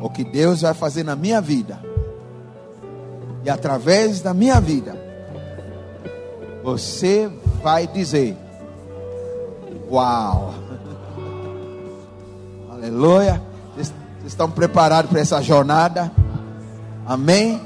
[0.00, 1.80] O que Deus vai fazer na minha vida.
[3.44, 4.96] E através da minha vida.
[6.62, 7.28] Você
[7.62, 8.36] vai dizer:
[9.90, 10.65] Uau!
[12.86, 13.42] Aleluia!
[13.74, 13.92] Vocês
[14.24, 16.12] estão preparados para essa jornada?
[17.04, 17.60] Amém?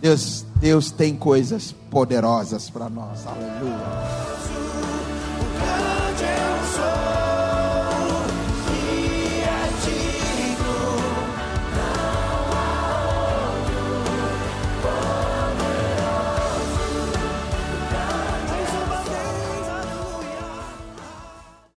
[0.00, 3.26] Deus, Deus tem coisas poderosas para nós.
[3.26, 4.59] Aleluia.